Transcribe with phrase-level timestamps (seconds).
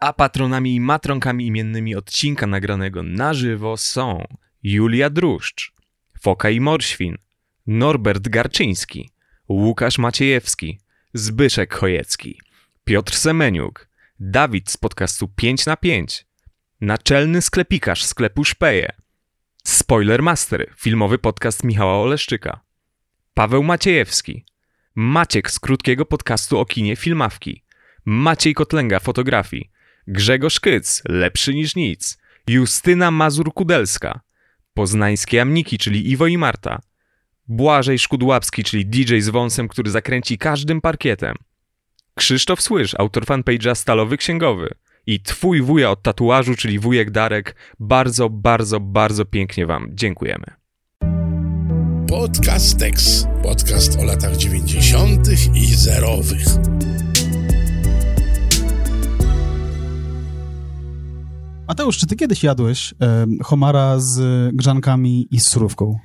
[0.00, 4.24] A patronami i matronkami imiennymi odcinka nagranego na żywo są
[4.62, 5.72] Julia Druszcz,
[6.20, 7.16] Foka i Morświn,
[7.66, 9.10] Norbert Garczyński,
[9.48, 10.80] Łukasz Maciejewski,
[11.14, 12.40] Zbyszek Chojecki,
[12.84, 13.88] Piotr Semeniuk,
[14.20, 16.26] Dawid z podcastu 5 na 5,
[16.80, 18.92] naczelny sklepikarz sklepu Szpeje,
[19.64, 22.60] Spoiler Master, filmowy podcast Michała Oleszczyka,
[23.34, 24.44] Paweł Maciejewski,
[24.94, 27.64] Maciek z krótkiego podcastu o kinie Filmawki,
[28.04, 29.70] Maciej Kotlęga fotografii,
[30.06, 32.18] Grzegorz Kyc, lepszy niż nic,
[32.48, 34.20] Justyna Mazur-Kudelska,
[34.74, 36.80] Poznańskie Amniki, czyli Iwo i Marta,
[37.48, 41.34] Błażej Szkudłapski, czyli DJ z wąsem, który zakręci każdym parkietem,
[42.14, 44.74] Krzysztof Słysz, autor fanpage'a Stalowy Księgowy
[45.06, 50.44] i twój wuja od tatuażu, czyli wujek Darek, bardzo, bardzo, bardzo pięknie wam dziękujemy.
[52.08, 53.26] Podcastex.
[53.42, 55.28] Podcast o latach 90.
[55.54, 56.46] i zerowych.
[61.70, 62.94] Mateusz, czy ty kiedyś jadłeś
[63.42, 64.20] homara z
[64.56, 65.98] grzankami i z surówką?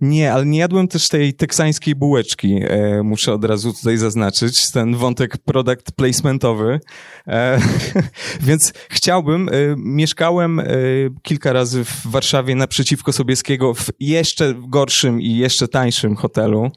[0.00, 4.96] Nie, ale nie jadłem też tej teksańskiej bułeczki, e, muszę od razu tutaj zaznaczyć, ten
[4.96, 6.80] wątek product placementowy.
[7.26, 7.60] E,
[8.40, 10.64] więc chciałbym, e, mieszkałem e,
[11.22, 16.70] kilka razy w Warszawie naprzeciwko Sobieskiego w jeszcze gorszym i jeszcze tańszym hotelu,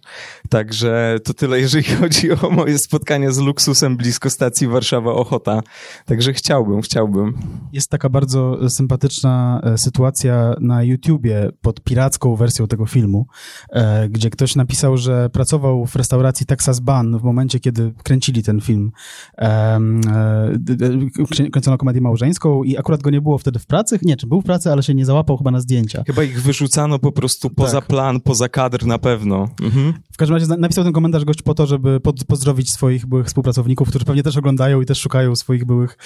[0.49, 5.61] także to tyle, jeżeli chodzi o moje spotkania z luksusem blisko stacji Warszawa Ochota.
[6.05, 7.33] Także chciałbym, chciałbym.
[7.73, 13.25] Jest taka bardzo sympatyczna e, sytuacja na YouTubie pod piracką wersją tego filmu, filmu,
[13.69, 18.61] e, gdzie ktoś napisał, że pracował w restauracji Texas Ban w momencie, kiedy kręcili ten
[18.61, 18.91] film.
[19.37, 19.79] E,
[21.51, 23.99] kręcono komedię małżeńską i akurat go nie było wtedy w pracy.
[24.01, 26.03] Nie, czy był w pracy, ale się nie załapał chyba na zdjęcia.
[26.07, 27.87] Chyba ich wyrzucano po prostu poza tak.
[27.87, 29.47] plan, poza kadr na pewno.
[29.61, 29.93] Mhm.
[30.13, 34.05] W każdym razie napisał ten komentarz gość po to, żeby pozdrowić swoich byłych współpracowników, którzy
[34.05, 35.97] pewnie też oglądają i też szukają swoich byłych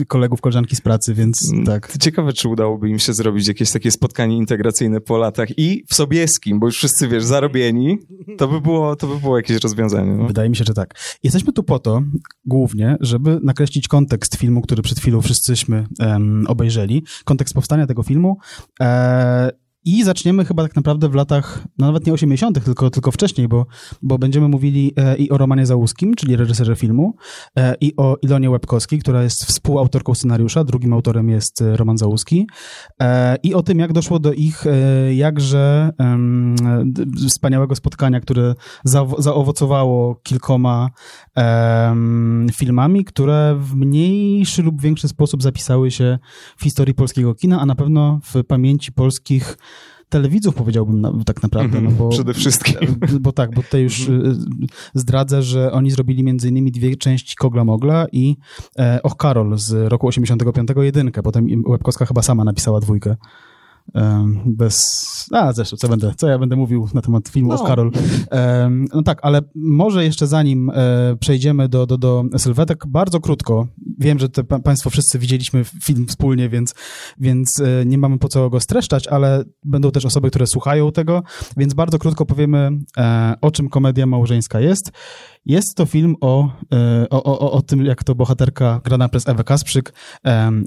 [0.00, 1.98] y, kolegów, koleżanki z pracy, więc mm, tak.
[2.00, 6.07] Ciekawe, czy udałoby im się zrobić jakieś takie spotkanie integracyjne po latach i w sobie
[6.08, 7.98] Sobieskim, bo już wszyscy, wiesz, zarobieni,
[8.38, 10.14] to by było, to by było jakieś rozwiązanie.
[10.14, 10.26] No.
[10.26, 10.94] Wydaje mi się, że tak.
[11.22, 12.02] Jesteśmy tu po to,
[12.44, 18.36] głównie, żeby nakreślić kontekst filmu, który przed chwilą wszyscyśmy um, obejrzeli, kontekst powstania tego filmu.
[18.80, 19.50] E
[19.84, 23.66] i zaczniemy chyba tak naprawdę w latach, no nawet nie 80., tylko, tylko wcześniej, bo,
[24.02, 27.16] bo będziemy mówili e, i o Romanie Załuskim, czyli reżyserze filmu,
[27.58, 32.46] e, i o Ilonie Łebkowskiej, która jest współautorką scenariusza, drugim autorem jest e, Roman Załuski,
[33.42, 34.64] i o tym, jak doszło do ich
[35.14, 35.90] jakże
[37.28, 38.54] wspaniałego spotkania, które
[39.18, 40.90] zaowocowało kilkoma
[42.52, 46.18] filmami, które w mniejszy lub większy sposób zapisały się
[46.56, 49.56] w historii polskiego kina, a na pewno w pamięci polskich
[50.08, 51.80] telewidzów, powiedziałbym na, tak naprawdę.
[51.80, 52.76] no bo, Przede wszystkim.
[53.20, 54.42] Bo tak, bo tutaj już mhm.
[54.62, 58.36] y, zdradzę, że oni zrobili między innymi dwie części Kogla Mogla i
[58.78, 61.22] e, Och Karol z roku 85 jedynkę.
[61.22, 63.16] Potem Łebkowska chyba sama napisała dwójkę
[64.46, 65.28] bez...
[65.32, 67.64] A, zresztą, co, będę, co ja będę mówił na temat filmu no.
[67.64, 67.92] Karol.
[68.94, 73.66] No tak, ale może jeszcze zanim e, przejdziemy do, do, do sylwetek, bardzo krótko.
[73.98, 76.74] Wiem, że te Państwo wszyscy widzieliśmy film wspólnie, więc,
[77.20, 81.22] więc e, nie mamy po co go streszczać, ale będą też osoby, które słuchają tego,
[81.56, 84.92] więc bardzo krótko powiemy, e, o czym komedia małżeńska jest.
[85.46, 86.50] Jest to film o,
[87.10, 89.92] o, o, o tym, jak to bohaterka grana przez Ewę Kasprzyk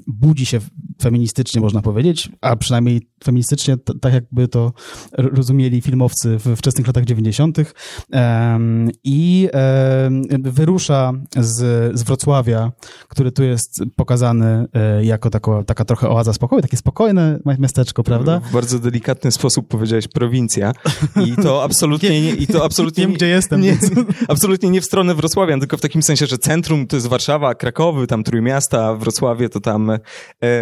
[0.06, 0.60] budzi się
[1.02, 4.72] feministycznie, można powiedzieć, a przynajmniej feministycznie, tak jakby to
[5.16, 7.58] rozumieli filmowcy w wczesnych latach 90.
[9.04, 9.48] I
[10.28, 12.72] wyrusza z, z Wrocławia,
[13.08, 18.40] który tu jest pokazany e, jako tako, taka trochę oaza spokoju, takie spokojne miasteczko, prawda?
[18.40, 20.72] W bardzo delikatny sposób powiedziałeś prowincja
[21.26, 23.60] i to absolutnie nie, i to absolutnie Wiem, gdzie jestem.
[23.60, 23.76] Nie,
[24.28, 28.06] absolutnie nie w stronę Wrocławia, tylko w takim sensie, że centrum to jest Warszawa, Krakowy,
[28.06, 29.90] tam Trójmiasta, Wrocławie to tam...
[29.90, 29.98] E,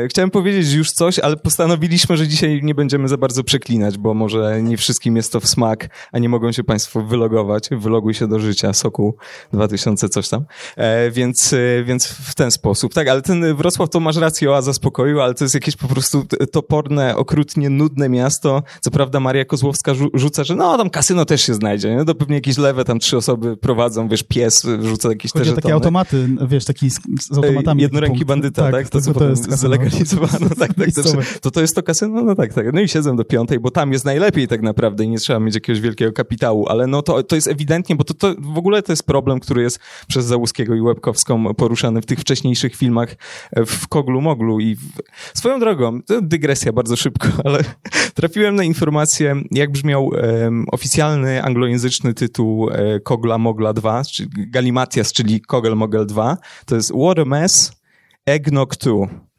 [0.08, 4.62] chciałem powiedzieć już coś, ale postanowiliśmy, że dzisiaj nie będziemy za bardzo przeklinać, bo może
[4.62, 7.68] nie wszystkim jest to w smak, a nie mogą się Państwo wylogować.
[7.70, 9.16] Wyloguj się do życia, soku
[9.52, 10.44] 2000 coś tam.
[10.76, 12.94] E, więc, e, więc w ten sposób.
[12.94, 16.24] Tak, ale ten Wrocław to masz rację, oaza spokoju, ale to jest jakieś po prostu
[16.52, 18.62] toporne, okrutnie nudne miasto.
[18.80, 22.04] Co prawda Maria Kozłowska rzuca, że no tam kasyno też się znajdzie, nie?
[22.04, 25.74] To pewnie jakieś lewe tam trzy osoby prowadzą, wiesz, pies rzuca jakieś Chodzi te takie
[25.74, 27.82] automaty, wiesz, taki z, z automatami.
[27.82, 28.72] Jednoręki bandyta, tak?
[28.72, 28.88] tak?
[28.88, 30.48] To, to, to jest zalegalizowano.
[30.58, 31.02] tak, tak, to,
[31.40, 32.22] to, to jest to kasyno?
[32.22, 32.72] No tak, tak.
[32.72, 35.54] No i siedzę do piątej, bo tam jest najlepiej tak naprawdę i nie trzeba mieć
[35.54, 38.92] jakiegoś wielkiego kapitału, ale no to, to jest ewidentnie, bo to, to w ogóle to
[38.92, 39.78] jest problem, który jest
[40.08, 43.16] przez Załuskiego i Łebkowską poruszany w tych wcześniejszych filmach
[43.66, 44.80] w Koglu Moglu i w...
[45.34, 47.64] swoją drogą, to dygresja bardzo szybko, ale
[48.14, 55.12] trafiłem na informację, jak brzmiał um, oficjalny anglojęzyczny tytuł e, Kogla Mogla 2, czyli Galimatias,
[55.12, 56.36] czyli Kogel Mogel 2.
[56.66, 57.72] To jest What a Mess
[58.26, 59.29] Eggnog 2.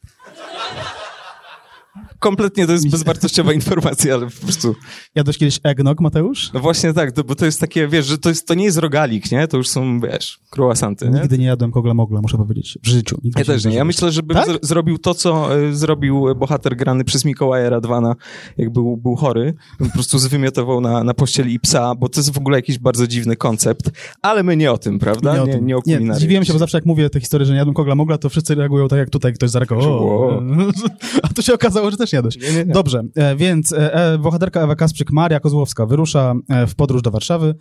[2.21, 4.75] Kompletnie to jest bezwartościowa informacja, ale po prostu...
[5.15, 6.53] Jadłeś kiedyś eggnog, Mateusz?
[6.53, 8.77] No właśnie tak, to, bo to jest takie, wiesz, że to, jest, to nie jest
[8.77, 9.47] rogalik, nie?
[9.47, 11.19] To już są, wiesz, croissanty, nie?
[11.19, 12.77] Nigdy nie jadłem kogla mogla, muszę powiedzieć.
[12.83, 13.17] W życiu.
[13.23, 13.73] Nigdy Ja też nie.
[13.75, 14.47] Ja myślę, żebym Tak?
[14.47, 18.15] zro- zrobił to, co y, zrobił bohater grany przez Mikołaja Radwana,
[18.57, 19.53] jak był, był chory.
[19.79, 23.07] Po prostu zwymiotował na, na pościeli i psa, bo to jest w ogóle jakiś bardzo
[23.07, 23.89] dziwny koncept.
[24.21, 25.33] Ale my nie o tym, prawda?
[25.33, 25.65] Nie, o Nie, tym.
[25.65, 26.15] nie nie, kulinarii.
[26.15, 28.55] zdziwiłem się, bo zawsze jak mówię te historie, że nie jadłem kogla mogla, to wszyscy
[28.55, 30.41] reagują tak jak tutaj ktoś zareagował.
[31.23, 32.37] A tu się okazało, że też jadłeś.
[32.37, 32.73] Nie, nie, nie.
[32.73, 36.33] Dobrze, e, więc e, e, bohaterka Ewa Kasprzyk, Maria Kozłowska, wyrusza
[36.67, 37.55] w podróż do Warszawy,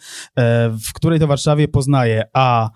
[0.87, 2.71] w której to Warszawie poznaje a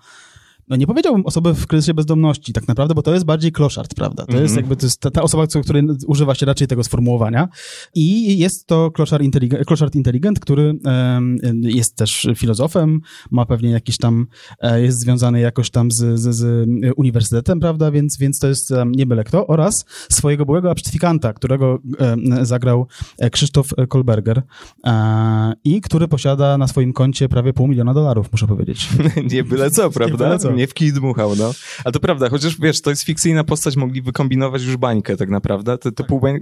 [0.67, 4.25] no nie powiedziałbym osoby w kryzysie bezdomności tak naprawdę, bo to jest bardziej kloszard, prawda?
[4.25, 4.55] To jest Mhm.
[4.57, 7.47] jakby to jest ta, ta osoba, której używa się raczej tego sformułowania
[7.95, 13.01] i jest to kloszard inteligent, kloszard inteligent który em, jest też filozofem,
[13.31, 14.27] ma pewnie jakiś tam,
[14.59, 17.91] e, jest związany jakoś tam z, z, z uniwersytetem, prawda?
[17.91, 22.87] Więc, więc to jest em, nie byle kto oraz swojego byłego absztyfikanta, którego em, zagrał
[23.19, 24.41] e, Krzysztof Kolberger
[24.85, 28.89] e, i który posiada na swoim koncie prawie pół miliona dolarów, muszę powiedzieć.
[29.33, 30.17] nie byle co, prawda?
[30.17, 30.54] byle co.
[30.55, 31.53] Nie w kij dmuchał, no.
[31.83, 35.77] Ale to prawda, chociaż wiesz, to jest fikcyjna postać, mogli wykombinować już bańkę tak naprawdę.
[35.77, 36.39] To, to pół bań...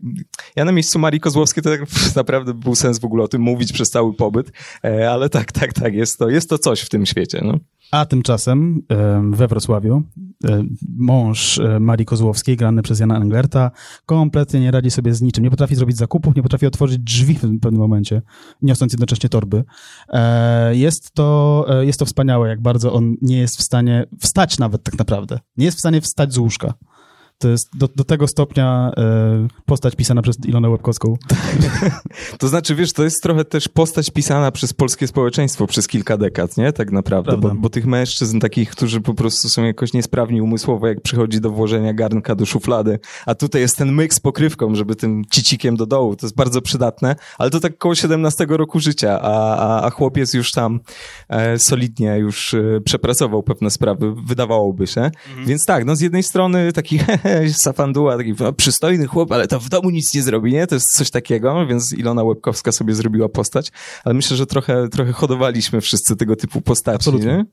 [0.56, 1.82] Ja na miejscu Marii Kozłowskiej to tak
[2.16, 4.52] naprawdę był sens w ogóle o tym mówić przez cały pobyt,
[4.84, 7.60] e, ale tak, tak, tak, jest to, jest to coś w tym świecie, no.
[7.92, 10.04] A tymczasem em, we Wrocławiu
[10.98, 13.72] mąż e, Marii Kozłowskiej, grany przez Jana Englerta,
[14.06, 15.44] kompletnie nie radzi sobie z niczym.
[15.44, 18.22] Nie potrafi zrobić zakupów, nie potrafi otworzyć drzwi w pewnym momencie,
[18.62, 19.64] niosąc jednocześnie torby.
[20.10, 24.60] E, Jest to, e, jest to wspaniałe, jak bardzo on nie jest w stanie wstać
[24.60, 25.40] nawet tak naprawdę.
[25.58, 26.74] Nie jest w stanie wstać z łóżka.
[27.44, 31.18] To jest do, do tego stopnia e, postać pisana przez Ilonę Łebkowską.
[32.40, 36.58] To znaczy, wiesz, to jest trochę też postać pisana przez polskie społeczeństwo przez kilka dekad,
[36.58, 36.74] nie?
[36.74, 41.02] Tak naprawdę, bo, bo tych mężczyzn takich, którzy po prostu są jakoś niesprawni umysłowo, jak
[41.02, 45.24] przychodzi do włożenia garnka do szuflady, a tutaj jest ten myk z pokrywką, żeby tym
[45.32, 49.58] cicikiem do dołu, to jest bardzo przydatne, ale to tak koło 17 roku życia, a,
[49.58, 50.80] a, a chłopiec już tam
[51.30, 55.12] e, solidnie już e, przepracował pewne sprawy, wydawałoby się.
[55.46, 59.60] Więc tak, no z jednej strony taki hehe, safanduła, taki no, przystojny chłop, ale to
[59.60, 60.68] w domu nic nie zrobi, nie?
[60.68, 63.72] To jest coś takiego, więc Ilona Łebkowska sobie zrobiła postać,
[64.04, 67.46] ale myślę, że trochę, trochę hodowaliśmy wszyscy tego typu postaci, Absolutnie.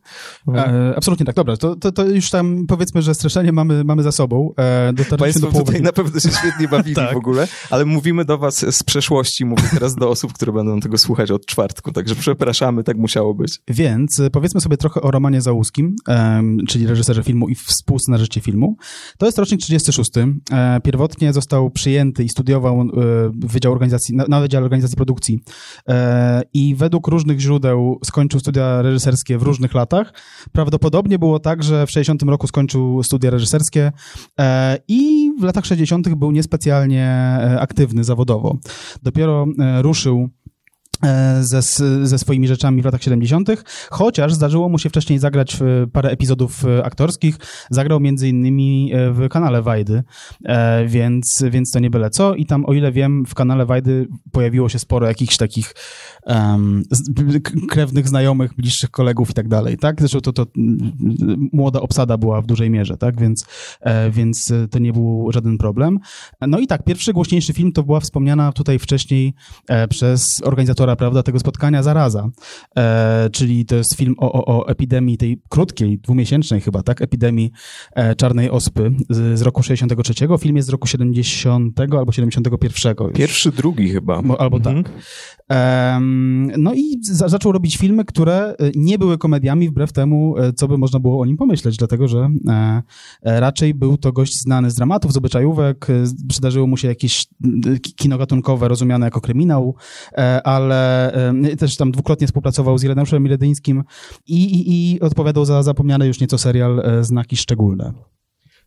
[0.49, 0.61] nie?
[0.61, 1.56] E, absolutnie tak, dobra.
[1.56, 4.55] To, to, to już tam powiedzmy, że streszczenie mamy, mamy za sobą.
[4.59, 5.67] E, Państwo do połowy.
[5.67, 7.15] tutaj na pewno się świetnie bawili Tak.
[7.15, 10.99] w ogóle, ale mówimy do was z przeszłości, mówię teraz do osób, które będą tego
[10.99, 13.59] słuchać od czwartku, także przepraszamy, tak musiało być.
[13.69, 15.97] Więc e, powiedzmy sobie trochę o Romanie Załuskim,
[16.69, 18.77] czyli reżyserze filmu i współscenarzyście filmu.
[19.19, 20.11] To jest rocznik 36.
[20.17, 22.87] E, pierwotnie został przyjęty i studiował e,
[23.34, 25.40] Wydział Organizacji, na, Wydziale Organizacji Produkcji
[25.88, 30.12] e, i według różnych źródeł skończył studia reżyserskie w różnych latach.
[30.52, 33.93] Prawdopodobnie było tak, że w 60 roku skończył studia reżyserskie
[34.88, 38.58] i w latach 60 był niespecjalnie aktywny zawodowo.
[39.02, 39.46] Dopiero
[39.82, 40.28] ruszył
[41.41, 41.62] ze,
[42.06, 43.49] ze swoimi rzeczami w latach 70.,
[43.91, 45.58] chociaż zdarzyło mu się wcześniej zagrać
[45.93, 47.37] parę epizodów e, aktorskich.
[47.70, 50.02] Zagrał między innymi e, w kanale Wajdy,
[50.44, 52.35] e, więc, więc to nie byle co.
[52.35, 55.75] I tam, o ile wiem, w kanale Wajdy pojawiło się sporo jakichś takich
[57.43, 60.00] k- krewnych znajomych, bliższych kolegów i tak dalej, tak?
[60.00, 60.46] Zresztą to, to
[61.53, 63.20] młoda obsada była w dużej mierze, tak?
[63.20, 63.46] Więc,
[63.81, 65.99] e, więc e, to nie był żaden problem.
[66.41, 69.34] No i tak, pierwszy głośniejszy film to była wspomniana tutaj wcześniej
[69.69, 72.29] e, przez organizatora, prawda, tego spotkania Zaraza,
[72.77, 77.51] e, czyli to jest film o, o, o epidemii tej krótkiej, dwumiesięcznej chyba, tak, epidemii
[77.94, 80.15] e, czarnej ospy z, z roku 63.
[80.41, 82.94] Film jest z roku 70 albo 71.
[83.01, 83.13] już.
[83.13, 84.23] Pierwszy, drugi chyba.
[84.23, 84.85] Mo- Albo Mhm.
[84.85, 84.93] tak.
[86.59, 90.69] No i za, zaczął robić filmy, które e, nie były komediami, wbrew temu, e, co
[90.69, 92.82] by można było o nim pomyśleć, dlatego że e,
[93.41, 95.87] raczej był to gość znany z dramatów, z obyczajówek,
[96.29, 97.27] przydarzyło mu się jakieś
[97.97, 99.75] kino gatunkowe rozumiane jako kryminał,
[100.13, 100.41] e,
[100.81, 103.84] ale e, też tam dwukrotnie współpracował z Ireneuszem Miledyńskim
[104.27, 107.93] i, i, i odpowiadał za zapomniany już nieco serial e, Znaki Szczególne.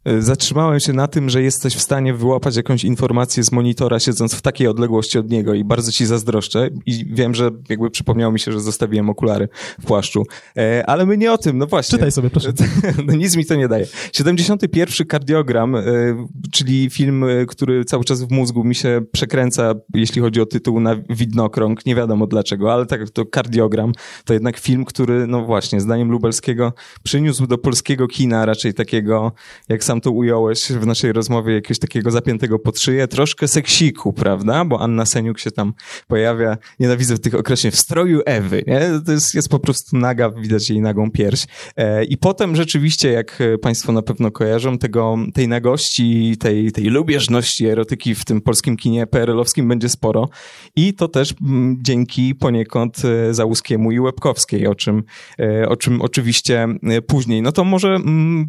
[0.09, 4.33] Y, Zatrzymałem się na tym, że jesteś w stanie wyłapać jakąś informację z monitora, siedząc
[4.35, 6.69] w takiej odległości od niego i bardzo ci zazdroszczę.
[6.85, 9.49] I wiem, że jakby przypomniało mi się, że zostawiłem okulary
[9.81, 10.23] w płaszczu.
[10.57, 11.97] E, ale my nie o tym, no właśnie.
[11.97, 12.53] Czytaj sobie, proszę.
[13.05, 13.87] No nic mi to nie daje.
[14.13, 15.07] 71.
[15.07, 15.81] kardiogram, e,
[16.51, 20.79] czyli film, e, który cały czas w mózgu mi się przekręca, jeśli chodzi o tytuł
[20.79, 21.85] na widnokrąg.
[21.85, 23.91] Nie wiadomo dlaczego, ale tak to kardiogram
[24.25, 29.31] to jednak film, który, no właśnie, zdaniem Lubelskiego przyniósł do polskiego kina raczej takiego,
[29.69, 34.13] jak sam sam to ująłeś w naszej rozmowie, jakiegoś takiego zapiętego pod szyję, troszkę seksiku,
[34.13, 34.65] prawda?
[34.65, 35.73] Bo Anna Seniuk się tam
[36.07, 38.81] pojawia, nienawidzę tych określeń, w stroju Ewy, nie?
[39.05, 41.45] To jest, jest po prostu naga, widać jej nagą pierś.
[41.75, 47.65] E, I potem rzeczywiście, jak Państwo na pewno kojarzą, tego, tej nagości, tej, tej lubieżności
[47.65, 50.29] erotyki w tym polskim kinie PRL-owskim będzie sporo.
[50.75, 51.33] I to też
[51.81, 55.03] dzięki poniekąd e, Załuskiemu i Łebkowskiej, o czym,
[55.39, 56.67] e, o czym oczywiście
[57.07, 57.41] później.
[57.41, 57.97] No to może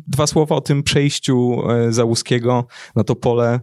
[0.07, 1.34] dwa słowa o tym przejściu
[1.89, 2.65] Załuskiego
[2.97, 3.61] na to pole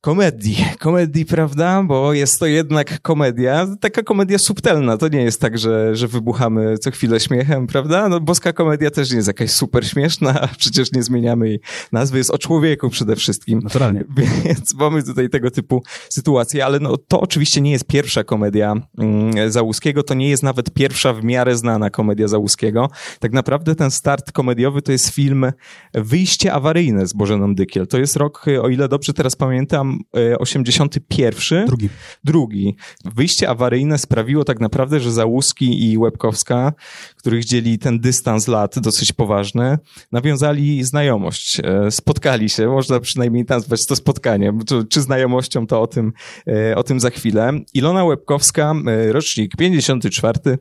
[0.00, 0.56] komedii.
[0.78, 1.82] Komedii, prawda?
[1.82, 4.96] Bo jest to jednak komedia, taka komedia subtelna.
[4.96, 8.08] To nie jest tak, że, że wybuchamy co chwilę śmiechem, prawda?
[8.08, 11.60] No boska komedia też nie jest jakaś super śmieszna, a przecież nie zmieniamy jej
[11.92, 12.18] nazwy.
[12.18, 13.58] Jest o człowieku przede wszystkim.
[13.58, 14.04] Naturalnie.
[14.44, 19.50] Więc mamy tutaj tego typu sytuacje, ale no, to oczywiście nie jest pierwsza komedia mm,
[19.52, 22.90] Załuskiego, to nie jest nawet pierwsza w miarę znana komedia Załuskiego.
[23.20, 25.52] Tak naprawdę ten start komediowy to jest film
[25.94, 27.86] Wyjście awaryjne z Bożeną Dykiel.
[27.86, 29.95] To jest rok, o ile dobrze teraz pamiętam,
[30.38, 31.58] 81.
[31.58, 31.88] E, Drugi.
[32.24, 32.76] Drugi.
[33.04, 36.72] Wyjście awaryjne sprawiło tak naprawdę, że Załuski i Łebkowska,
[37.16, 39.78] których dzieli ten dystans lat dosyć poważny,
[40.12, 41.60] nawiązali znajomość.
[41.60, 44.60] E, spotkali się, można przynajmniej nazwać to spotkaniem.
[44.88, 46.12] Czy znajomością, to o tym,
[46.46, 47.52] e, o tym za chwilę.
[47.74, 48.74] Ilona Łebkowska,
[49.10, 50.58] rocznik 54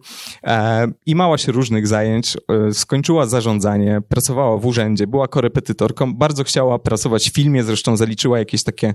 [1.05, 2.37] i mała się różnych zajęć,
[2.73, 8.63] skończyła zarządzanie, pracowała w urzędzie, była korepetytorką, bardzo chciała pracować w filmie, zresztą zaliczyła jakieś
[8.63, 8.93] takie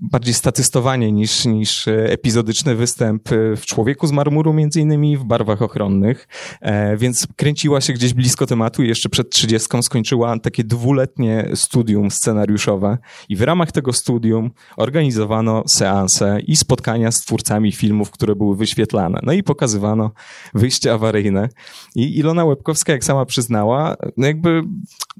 [0.00, 6.28] bardziej statystowanie niż, niż epizodyczny występ w Człowieku z marmuru, między innymi w barwach ochronnych,
[6.60, 12.10] e, więc kręciła się gdzieś blisko tematu i jeszcze przed trzydziestką skończyła takie dwuletnie studium
[12.10, 18.56] scenariuszowe i w ramach tego studium organizowano seanse i spotkania z twórcami filmów, które były
[18.56, 19.20] wyświetlane.
[19.22, 20.10] No i pokazywano
[20.54, 21.48] wyjście awaryjne.
[21.94, 24.62] I Ilona Łebkowska, jak sama przyznała, no jakby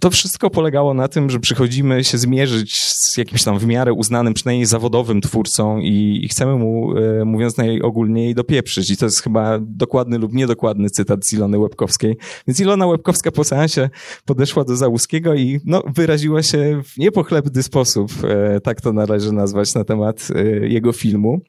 [0.01, 4.35] to wszystko polegało na tym, że przychodzimy się zmierzyć z jakimś tam w miarę uznanym,
[4.35, 8.91] przynajmniej zawodowym twórcą i, i chcemy mu, e, mówiąc najogólniej, dopieprzyć.
[8.91, 12.17] I to jest chyba dokładny lub niedokładny cytat z Ilony Łebkowskiej.
[12.47, 13.91] Więc Ilona Łebkowska po seansie
[14.25, 19.75] podeszła do Załuskiego i no, wyraziła się w niepochlebny sposób, e, tak to należy nazwać,
[19.75, 21.41] na temat e, jego filmu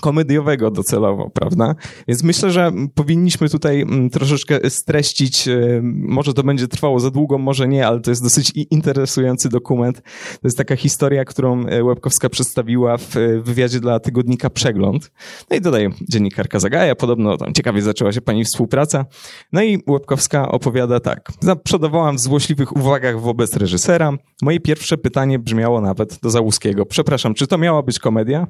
[0.00, 1.74] komediowego docelowo, prawda?
[2.08, 7.38] Więc myślę, że powinniśmy tutaj mm, troszeczkę streścić, e, może to będzie trwało za długo,
[7.38, 10.02] może nie, ale to jest dosyć interesujący dokument.
[10.32, 15.10] To jest taka historia, którą e, Łebkowska przedstawiła w e, wywiadzie dla tygodnika Przegląd.
[15.50, 19.06] No i dodaje dziennikarka Zagaja, podobno tam ciekawie zaczęła się pani współpraca.
[19.52, 21.32] No i Łebkowska opowiada tak.
[21.40, 24.12] Zaprzodowałam w złośliwych uwagach wobec reżysera.
[24.42, 26.86] Moje pierwsze pytanie brzmiało nawet do Załuskiego.
[26.86, 28.46] Przepraszam, czy to miała być komedia?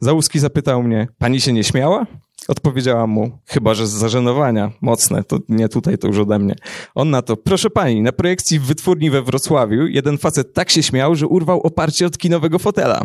[0.00, 2.06] Załuski zapytał mnie, pani się nie śmiała?
[2.48, 6.54] Odpowiedziałam mu, chyba że z zażenowania, mocne, to nie tutaj, to już ode mnie.
[6.94, 10.82] On na to, proszę pani, na projekcji w wytwórni we Wrocławiu jeden facet tak się
[10.82, 13.02] śmiał, że urwał oparcie od kinowego fotela.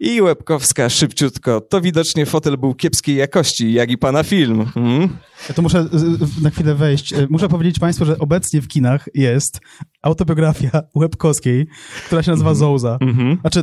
[0.00, 4.64] I Łebkowska szybciutko, to widocznie fotel był kiepskiej jakości, jak i pana film.
[4.64, 5.08] Hmm?
[5.48, 5.86] Ja to muszę
[6.42, 7.12] na chwilę wejść.
[7.12, 9.60] E, muszę powiedzieć państwu, że obecnie w kinach jest
[10.02, 11.66] autobiografia Łebkowskiej,
[12.06, 12.60] która się nazywa mm -hmm.
[12.60, 12.98] Zouza.
[13.00, 13.40] Mm -hmm.
[13.40, 13.62] Znaczy,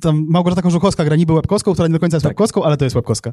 [0.00, 2.30] tam Małgorzata Kożuchowska gra niby Łebkowską, która nie do końca jest tak.
[2.30, 3.32] Łebkowską, ale to jest Łebkowska.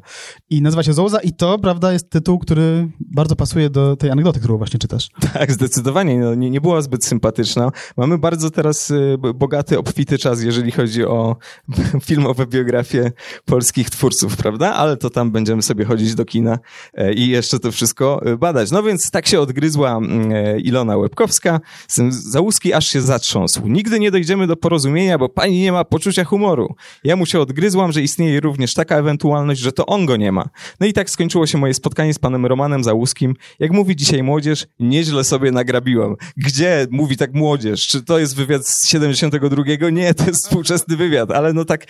[0.50, 4.38] I nazywa się Zouza i to, prawda, jest tytuł, który bardzo pasuje do tej anegdoty,
[4.38, 5.08] którą właśnie czytasz.
[5.32, 6.18] Tak, zdecydowanie.
[6.18, 7.72] No, nie, nie była zbyt sympatyczna.
[7.96, 11.36] Mamy bardzo teraz y, bogaty, obfity czas, jeżeli chodzi o
[12.06, 13.12] filmowe biografie
[13.44, 14.74] polskich twórców, prawda?
[14.74, 16.58] Ale to tam będziemy sobie chodzić do kina
[16.94, 18.70] e, i jeszcze to wszystko y, badać.
[18.70, 21.60] No więc tak się odgryzła mm, e, Ilona Łebkowska.
[22.08, 23.66] Załuski aż się zatrząsł.
[23.66, 26.74] Nigdy nie dojdziemy do porozumienia, bo pani nie ma poczucia humoru.
[27.04, 30.48] Ja mu się odgryzłam, że istnieje również taka ewentualność, że to on go nie ma.
[30.80, 33.34] No i tak skończyło się moje spotkanie z panem Romanem Załuskim.
[33.58, 36.16] Jak mówi dzisiaj młodzież, nieźle sobie nagrabiłam.
[36.36, 37.86] Gdzie mówi tak młodzież?
[37.86, 39.90] Czy to jest wywiad z 72?
[39.90, 41.86] Nie, to jest współczesny wywiad, ale no tak,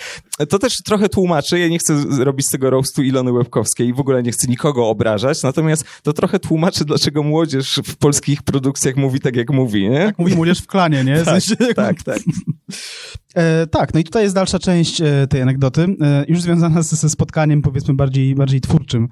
[0.48, 1.58] to też trochę tłumaczy.
[1.58, 4.88] Ja nie chcę robić z tego roastu Ilony Łebkowskiej i w ogóle nie chcę nikogo
[4.88, 10.06] obrażać, natomiast to trochę tłumaczy, dlaczego młodzież w polskich produkcjach mówi tak, jak mówi, nie?
[10.06, 11.22] Tak mówi młodzież w klanie, nie?
[11.24, 11.42] tak,
[11.76, 12.18] tak, tak.
[13.34, 16.90] E, tak, no i tutaj jest dalsza część e, tej anegdoty, e, już związana z,
[16.90, 19.08] ze spotkaniem, powiedzmy, bardziej, bardziej twórczym.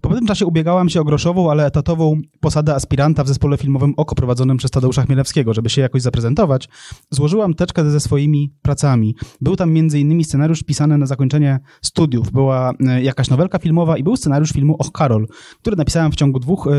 [0.00, 4.14] Po pewnym czasie ubiegałam się o groszową, ale etatową posadę aspiranta w zespole filmowym Oko
[4.14, 6.68] prowadzonym przez Tadeusza Chmielewskiego, żeby się jakoś zaprezentować.
[7.10, 9.14] Złożyłam teczkę ze swoimi pracami.
[9.40, 10.24] Był tam m.in.
[10.24, 12.32] scenariusz pisany na zakończenie studiów.
[12.32, 15.26] Była e, jakaś nowelka filmowa i był scenariusz filmu Och Karol,
[15.60, 16.70] który napisałem w ciągu dwóch y,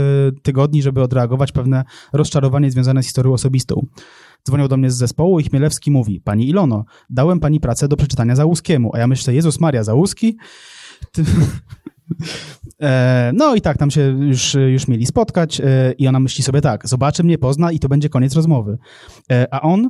[0.41, 3.86] tygodni, żeby odreagować pewne rozczarowanie związane z historią osobistą.
[4.48, 8.36] Dzwonią do mnie z zespołu i Chmielewski mówi, pani Ilono, dałem pani pracę do przeczytania
[8.36, 8.91] Załuskiemu.
[8.93, 10.38] A ja myślę, Jezus Maria, Załuski?
[11.12, 11.24] Ty...
[12.82, 16.62] E, no i tak, tam się już, już mieli spotkać e, i ona myśli sobie
[16.62, 18.77] tak, zobaczy mnie, pozna i to będzie koniec rozmowy.
[19.32, 19.89] E, a on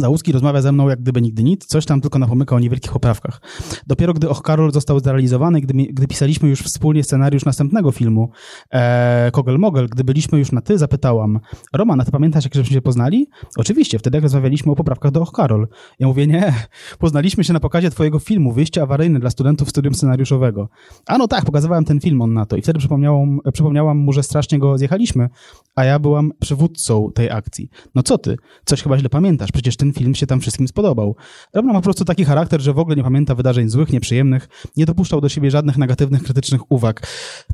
[0.00, 3.40] Załuski rozmawia ze mną jak gdyby nigdy nic, coś tam tylko napomyka o niewielkich poprawkach.
[3.86, 8.30] Dopiero gdy Och Karol został zrealizowany, gdy, gdy pisaliśmy już wspólnie scenariusz następnego filmu
[8.70, 11.40] e, Kogel Mogel, gdy byliśmy już na ty, zapytałam
[11.72, 13.26] Roman, a ty pamiętasz, jak żeśmy się poznali?
[13.56, 15.68] Oczywiście, wtedy jak rozmawialiśmy o poprawkach do Och Karol.
[15.98, 16.54] Ja mówię, nie,
[16.98, 20.68] poznaliśmy się na pokazie twojego filmu Wyjście awaryjne dla studentów studium scenariuszowego.
[21.06, 24.22] A no tak, pokazywałem ten film on na to i wtedy przypomniałam, przypomniałam mu, że
[24.22, 25.28] strasznie go zjechaliśmy,
[25.74, 27.70] a ja byłam przywódcą tej akcji.
[27.94, 28.36] No co ty?
[28.64, 31.16] Coś chyba źle pamiętasz, przecież ten film się tam wszystkim spodobał.
[31.54, 34.86] Roman ma po prostu taki charakter, że w ogóle nie pamięta wydarzeń złych, nieprzyjemnych, nie
[34.86, 37.06] dopuszczał do siebie żadnych negatywnych, krytycznych uwag.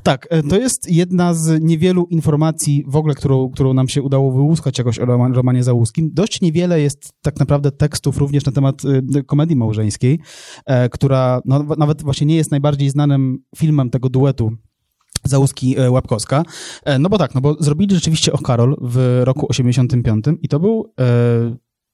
[0.03, 4.31] Tak, e, to jest jedna z niewielu informacji w ogóle, którą, którą nam się udało
[4.31, 6.09] wyłuskać jakoś o Roman, Romanie Załuskim.
[6.13, 8.81] Dość niewiele jest tak naprawdę tekstów również na temat
[9.15, 10.19] y, komedii małżeńskiej,
[10.65, 14.51] e, która no, nawet właśnie nie jest najbardziej znanym filmem tego duetu
[15.23, 16.43] Załuski e, Łapkowska.
[16.85, 20.59] E, no bo tak, no bo zrobili rzeczywiście O Karol w roku 85 i to
[20.59, 21.03] był e,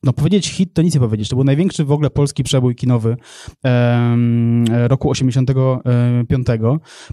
[0.04, 1.30] no powiedzieć hit to nic nie powiedzieć.
[1.30, 3.18] To był największy w ogóle polski przebój kinowy
[3.64, 6.48] em, roku 85.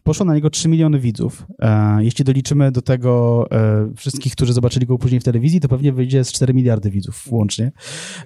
[0.02, 1.46] Poszło na niego 3 miliony widzów.
[1.58, 5.92] E, jeśli doliczymy do tego e, wszystkich, którzy zobaczyli go później w telewizji, to pewnie
[5.92, 7.72] wyjdzie z 4 miliardy widzów łącznie.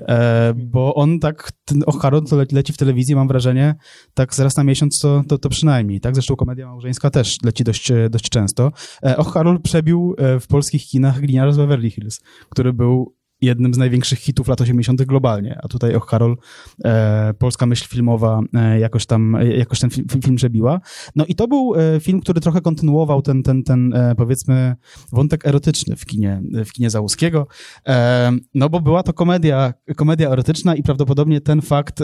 [0.01, 3.75] E, bo on tak, ten Ocharon, co leci w telewizji, mam wrażenie,
[4.15, 6.01] tak zaraz na miesiąc to, to, to przynajmniej.
[6.01, 6.15] Tak?
[6.15, 8.71] Zresztą komedia małżeńska też leci dość, dość często.
[9.05, 13.15] E, Ocharol przebił e, w polskich kinach Gliniarza z Beverly Hills, który był
[13.45, 15.03] jednym z największych hitów lat 80.
[15.03, 16.37] globalnie, a tutaj Och Karol,
[16.85, 20.81] e, polska myśl filmowa e, jakoś tam, e, jakoś ten film, film przebiła.
[21.17, 24.77] No i to był e, film, który trochę kontynuował ten, ten, ten e, powiedzmy
[25.13, 27.47] wątek erotyczny w kinie, w kinie Załuskiego,
[27.89, 32.01] e, no bo była to komedia, komedia erotyczna i prawdopodobnie ten fakt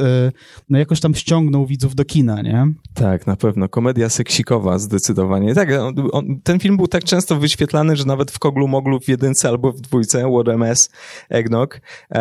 [0.69, 2.73] no jakoś tam ściągnął widzów do kina, nie?
[2.95, 3.69] Tak, na pewno.
[3.69, 5.55] Komedia seksikowa zdecydowanie.
[5.55, 9.09] Tak, on, on, ten film był tak często wyświetlany, że nawet w Koglu Moglu w
[9.09, 10.91] jedynce albo w dwójce, WRMS,
[11.31, 11.79] Eggnog.
[12.09, 12.21] E,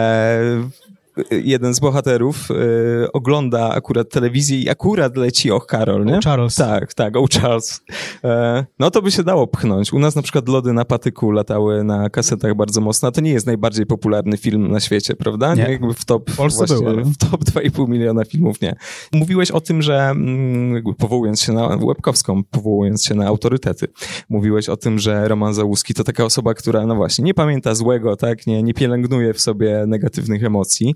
[1.31, 2.55] jeden z bohaterów e,
[3.11, 6.17] ogląda akurat telewizję i akurat leci Och Karol, nie?
[6.17, 6.55] O Charles.
[6.55, 7.81] Tak, tak, O Charles.
[8.23, 9.93] E, no to by się dało pchnąć.
[9.93, 13.11] U nas na przykład lody na patyku latały na kasetach bardzo mocno.
[13.11, 15.55] To nie jest najbardziej popularny film na świecie, prawda?
[15.55, 15.61] Nie.
[15.63, 18.75] Jakby w top, W Polsce właśnie, był, ale- w top 2,5 miliona filmów, nie.
[19.13, 23.87] Mówiłeś o tym, że mm, jakby powołując się na Łebkowską, powołując się na autorytety,
[24.29, 28.15] mówiłeś o tym, że Roman Załuski to taka osoba, która, no właśnie, nie pamięta złego,
[28.15, 30.95] tak, nie, nie pielęgnuje w sobie negatywnych emocji.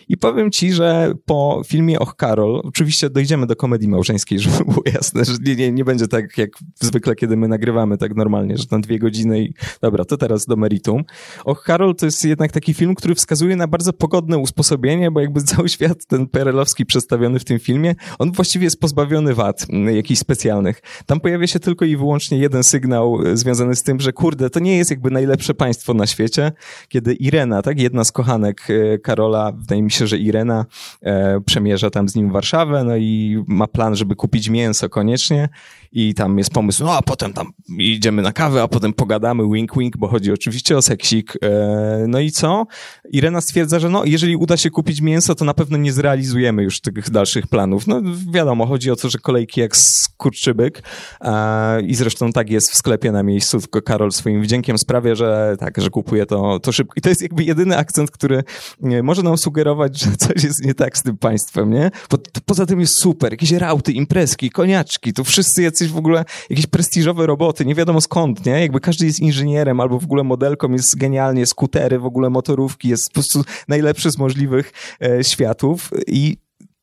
[0.11, 4.81] I powiem ci, że po filmie Och Karol, oczywiście dojdziemy do komedii małżeńskiej, żeby było
[4.93, 6.49] jasne, że nie, nie, nie będzie tak jak
[6.81, 10.55] zwykle, kiedy my nagrywamy tak normalnie, że tam dwie godziny i dobra, to teraz do
[10.55, 11.03] meritum.
[11.45, 15.41] Och Karol to jest jednak taki film, który wskazuje na bardzo pogodne usposobienie, bo jakby
[15.53, 20.19] cały świat ten perelowski przedstawiony w tym filmie, on właściwie jest pozbawiony wad m, jakichś
[20.19, 20.81] specjalnych.
[21.05, 24.59] Tam pojawia się tylko i wyłącznie jeden sygnał e, związany z tym, że kurde, to
[24.59, 26.51] nie jest jakby najlepsze państwo na świecie,
[26.87, 30.65] kiedy Irena, tak, jedna z kochanek e, Karola, wydaje mi się, że Irena
[31.01, 35.49] e, przemierza tam z nim Warszawę, no i ma plan, żeby kupić mięso koniecznie
[35.91, 39.77] i tam jest pomysł, no a potem tam idziemy na kawę, a potem pogadamy, wink
[39.77, 41.37] wink, bo chodzi oczywiście o seksik.
[41.43, 42.65] E, no i co?
[43.11, 46.81] Irena stwierdza, że no, jeżeli uda się kupić mięso, to na pewno nie zrealizujemy już
[46.81, 47.87] tych dalszych planów.
[47.87, 48.01] No
[48.31, 50.83] wiadomo, chodzi o to, że kolejki jak skurczybyk
[51.21, 55.55] e, i zresztą tak jest w sklepie na miejscu, tylko Karol swoim wdziękiem sprawia, że
[55.59, 56.93] tak, że kupuje to, to szybko.
[56.97, 58.43] I to jest jakby jedyny akcent, który
[58.81, 61.91] nie, może nam sugerować, że coś jest nie tak z tym państwem, nie?
[62.09, 66.67] Bo poza tym jest super, jakieś rauty, imprezki, koniaczki, tu wszyscy jacyś w ogóle, jakieś
[66.67, 68.61] prestiżowe roboty, nie wiadomo skąd, nie?
[68.61, 73.09] Jakby każdy jest inżynierem albo w ogóle modelką, jest genialnie, skutery, w ogóle motorówki, jest
[73.09, 76.37] po prostu najlepszy z możliwych e, światów i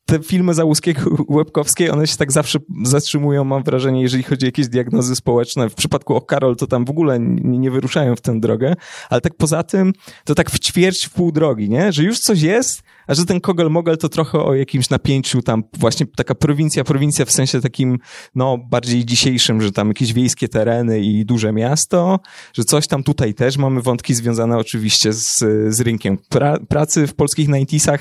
[0.05, 1.01] te filmy Załuskiego,
[1.37, 5.69] Łebkowskiej, one się tak zawsze zatrzymują, mam wrażenie, jeżeli chodzi o jakieś diagnozy społeczne.
[5.69, 8.75] W przypadku o Karol to tam w ogóle nie, nie wyruszają w tę drogę,
[9.09, 11.91] ale tak poza tym to tak w ćwierć, w pół drogi, nie?
[11.91, 16.05] Że już coś jest, a że ten Kogel-Mogel to trochę o jakimś napięciu tam właśnie
[16.15, 17.97] taka prowincja, prowincja w sensie takim
[18.35, 22.19] no bardziej dzisiejszym, że tam jakieś wiejskie tereny i duże miasto,
[22.53, 25.37] że coś tam tutaj też mamy wątki związane oczywiście z,
[25.75, 27.99] z rynkiem pra, pracy w polskich 90sach,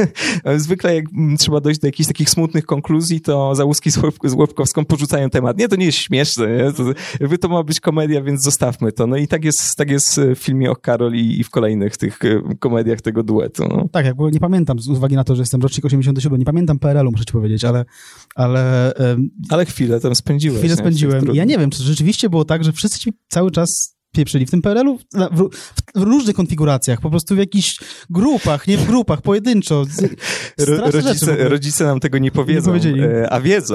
[0.44, 4.14] ale zwykle jak mm, trzeba dojść do jakichś takich smutnych konkluzji, to Załuski z, Łeb,
[4.24, 5.58] z Łebkowską porzucają temat.
[5.58, 6.72] Nie, to nie jest śmieszne, nie?
[6.72, 6.82] To,
[7.20, 9.06] jakby to ma być komedia, więc zostawmy to.
[9.06, 12.18] No i tak jest, tak jest w filmie o Karol i, i w kolejnych tych
[12.24, 13.68] e, komediach tego duetu.
[13.68, 13.88] No.
[13.92, 17.10] Tak, jakby nie pamiętam, z uwagi na to, że jestem rocznik 87, nie pamiętam PRL-u,
[17.10, 17.84] muszę ci powiedzieć, ale,
[18.34, 20.58] ale em, Ale chwilę tam spędziłeś.
[20.58, 20.80] chwilę nie?
[20.80, 21.24] spędziłem.
[21.34, 24.62] Ja nie wiem, czy rzeczywiście było tak, że wszyscy ci cały czas pieprzyli w tym
[24.62, 25.48] PRL-u w, w,
[25.94, 27.78] w różnych konfiguracjach, po prostu w jakichś
[28.10, 29.84] grupach, nie w grupach, pojedynczo.
[30.58, 33.00] Ro, straszne rzeczy rodzice, rodzice nam tego nie powiedzą, powiedzieli.
[33.02, 33.74] e, a wiedzą.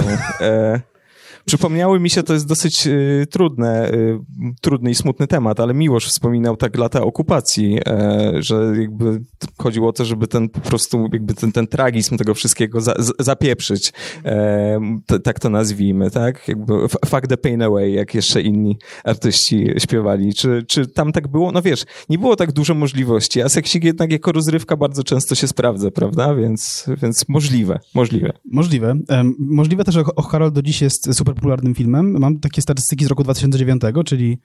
[1.46, 4.20] Przypomniały mi się, to jest dosyć y, trudne, y,
[4.62, 9.22] trudny i smutny temat, ale Miłosz wspominał tak lata okupacji, e, że jakby
[9.58, 13.94] chodziło o to, żeby ten po prostu jakby ten, ten tragizm tego wszystkiego za, zapieprzyć,
[14.26, 16.48] e, t, tak to nazwijmy, tak?
[16.48, 20.34] Jakby fuck the pain away, jak jeszcze inni artyści śpiewali.
[20.34, 21.52] Czy, czy tam tak było?
[21.52, 25.48] No wiesz, nie było tak dużo możliwości, a seksik jednak jako rozrywka bardzo często się
[25.48, 26.36] sprawdza, prawda?
[26.36, 28.34] Więc, więc możliwe, możliwe.
[28.52, 28.96] Możliwe.
[29.10, 32.20] Um, możliwe też, że Harold do dziś jest super popularnym filmem.
[32.20, 34.38] Mam takie statystyki z roku 2009, czyli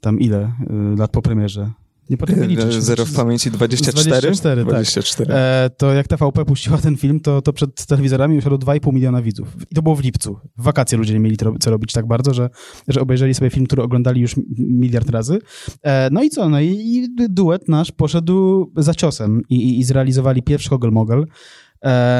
[0.00, 0.52] tam ile
[0.94, 1.70] y, lat po premierze?
[2.10, 2.74] Nie potrafię liczyć.
[2.74, 4.10] Zero w pamięci 24?
[4.10, 5.28] 24, 24.
[5.28, 5.36] tak.
[5.38, 9.48] E, to jak TVP puściła ten film, to, to przed telewizorami usiadło 2,5 miliona widzów.
[9.70, 10.38] I to było w lipcu.
[10.58, 12.50] W wakacje ludzie nie mieli co robić tak bardzo, że,
[12.88, 15.38] że obejrzeli sobie film, który oglądali już miliard razy.
[15.82, 16.48] E, no i co?
[16.48, 21.26] No i, i, duet nasz poszedł za ciosem i, i, i zrealizowali pierwszy Hogel Mogel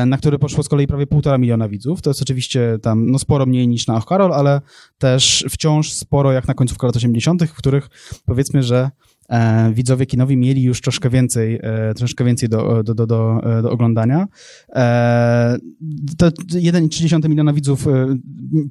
[0.07, 2.03] na który poszło z kolei prawie półtora miliona widzów.
[2.03, 4.61] To jest oczywiście tam no, sporo mniej niż na Och Karol, ale
[4.99, 7.89] też wciąż sporo jak na końcówkę lat 80., w których
[8.27, 8.91] powiedzmy, że e,
[9.73, 14.27] widzowie kinowi mieli już troszkę więcej, e, troszkę więcej do, do, do, do, do oglądania.
[14.75, 15.59] E,
[16.19, 18.17] to 1,3 miliona widzów e,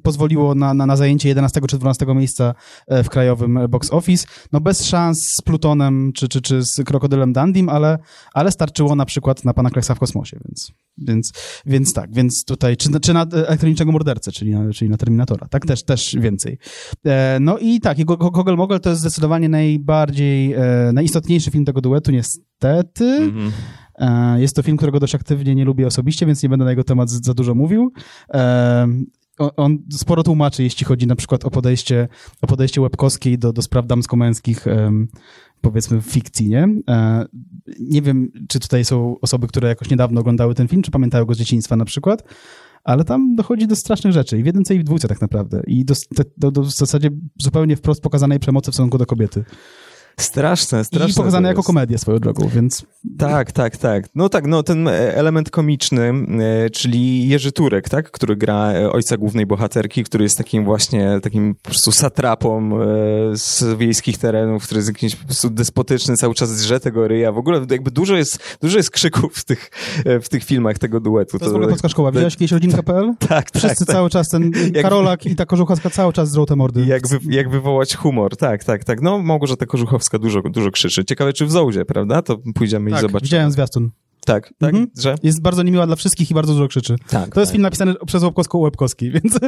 [0.02, 2.54] pozwoliło na, na, na zajęcie 11 czy 12 miejsca
[2.86, 4.26] e, w krajowym box office.
[4.52, 7.98] No bez szans z Plutonem czy, czy, czy z Krokodylem Dandim, ale,
[8.34, 11.32] ale starczyło na przykład na Pana Kleksa w kosmosie, więc, więc,
[11.66, 15.66] więc tak, więc tutaj, czy, czy na elektronicznego mordercę, czyli na, czyli na Terminatora, tak,
[15.66, 16.58] też, też więcej.
[17.06, 22.12] E, no i tak, Kogel Mogel to jest zdecydowanie najbardziej, e, najistotniejszy film tego duetu,
[22.12, 23.04] niestety.
[23.04, 23.50] Mm-hmm.
[24.36, 27.10] Jest to film, którego dość aktywnie nie lubię osobiście, więc nie będę na jego temat
[27.10, 27.92] za dużo mówił.
[29.56, 32.08] On sporo tłumaczy, jeśli chodzi na przykład o podejście,
[32.42, 34.64] o podejście Łebkowskiej do, do spraw damsko-męskich,
[35.60, 36.68] powiedzmy w fikcji, nie?
[37.80, 41.34] Nie wiem, czy tutaj są osoby, które jakoś niedawno oglądały ten film, czy pamiętają go
[41.34, 42.24] z dzieciństwa na przykład,
[42.84, 45.84] ale tam dochodzi do strasznych rzeczy i w jedynce i w dwójce tak naprawdę i
[45.84, 45.94] do,
[46.36, 49.44] do, do w zasadzie zupełnie wprost pokazanej przemocy w stosunku do kobiety.
[50.20, 51.10] Straszne, straszne.
[51.10, 52.86] I pokazane jako komedię swoją drogą, więc...
[53.18, 54.04] Tak, tak, tak.
[54.14, 56.12] No tak, no ten e, element komiczny,
[56.64, 61.20] e, czyli Jerzy Turek, tak, który gra e, ojca głównej bohaterki, który jest takim właśnie,
[61.22, 62.70] takim po prostu satrapą
[63.32, 67.32] z wiejskich terenów, który jest jakiś po prostu despotyczny, cały czas drze tego ryja.
[67.32, 69.70] W ogóle jakby dużo jest, dużo jest krzyków w tych,
[70.22, 71.38] w tych filmach tego duetu.
[71.38, 72.12] To jest w ogóle polska szkoła.
[72.12, 73.14] Widziałeś kiedyś rodzinka.pl?
[73.28, 73.96] Tak, Wszyscy tak, tak.
[73.96, 74.52] cały czas, ten
[74.82, 76.84] Karolak i ta Kożuchowska cały czas zrą te mordy.
[76.86, 79.02] Jak, wy, jak wywołać humor, tak, tak, tak.
[79.02, 81.04] No Małgorzata Kożuchowska dużo, dużo krzyczy.
[81.04, 82.22] Ciekawe, czy w Zołdzie, prawda?
[82.22, 83.26] To pójdziemy tak, i zobaczymy.
[83.26, 83.90] widziałem zwiastun.
[84.26, 84.90] Tak, tak, mhm.
[84.98, 85.14] że?
[85.22, 86.96] Jest bardzo niemiła dla wszystkich i bardzo dużo krzyczy.
[87.08, 87.52] Tak, to jest tak.
[87.52, 89.38] film napisany przez Łebkowską Łebkowski, więc...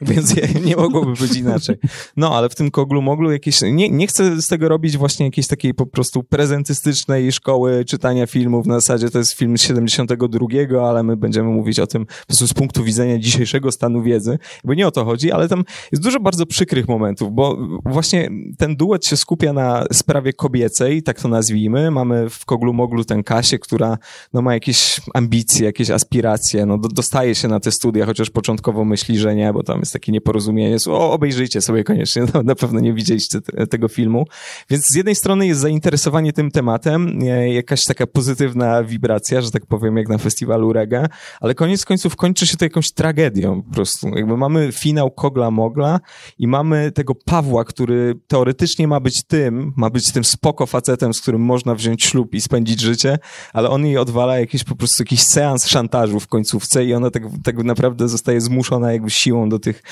[0.00, 1.76] więc nie mogłoby być inaczej.
[2.16, 3.62] No, ale w tym Koglu Moglu jakieś...
[3.62, 8.66] Nie, nie chcę z tego robić właśnie jakiejś takiej po prostu prezentystycznej szkoły czytania filmów.
[8.66, 12.46] Na zasadzie to jest film z 72, ale my będziemy mówić o tym po prostu
[12.46, 16.20] z punktu widzenia dzisiejszego stanu wiedzy, bo nie o to chodzi, ale tam jest dużo
[16.20, 21.90] bardzo przykrych momentów, bo właśnie ten duet się skupia na sprawie kobiecej, tak to nazwijmy.
[21.90, 23.93] Mamy w Koglu Moglu tę Kasię, która
[24.32, 28.84] no, ma jakieś ambicje, jakieś aspiracje, no, do, dostaje się na te studia, chociaż początkowo
[28.84, 30.76] myśli, że nie, bo tam jest takie nieporozumienie.
[30.88, 34.26] O, obejrzyjcie sobie koniecznie, no, na pewno nie widzieliście te, tego filmu.
[34.70, 39.96] Więc z jednej strony jest zainteresowanie tym tematem, jakaś taka pozytywna wibracja, że tak powiem,
[39.96, 41.08] jak na festiwalu reggae,
[41.40, 44.08] ale koniec końców kończy się to jakąś tragedią po prostu.
[44.08, 46.00] Jakby mamy finał Kogla Mogla
[46.38, 51.20] i mamy tego Pawła, który teoretycznie ma być tym, ma być tym spoko facetem, z
[51.20, 53.18] którym można wziąć ślub i spędzić życie,
[53.52, 57.22] ale on jej odwala jakiś po prostu jakiś seans szantażu w końcówce i ona tak,
[57.44, 59.82] tak naprawdę zostaje zmuszona jakby siłą do tych,